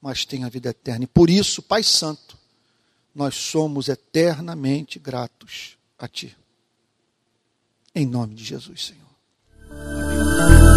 mas 0.00 0.24
tenha 0.24 0.48
vida 0.48 0.70
eterna. 0.70 1.04
E 1.04 1.06
por 1.06 1.28
isso, 1.28 1.60
Pai 1.60 1.82
Santo, 1.82 2.38
nós 3.14 3.34
somos 3.34 3.90
eternamente 3.90 4.98
gratos 4.98 5.76
a 5.98 6.08
Ti. 6.08 6.34
Em 7.94 8.06
nome 8.06 8.34
de 8.34 8.44
Jesus, 8.44 8.86
Senhor. 8.86 10.75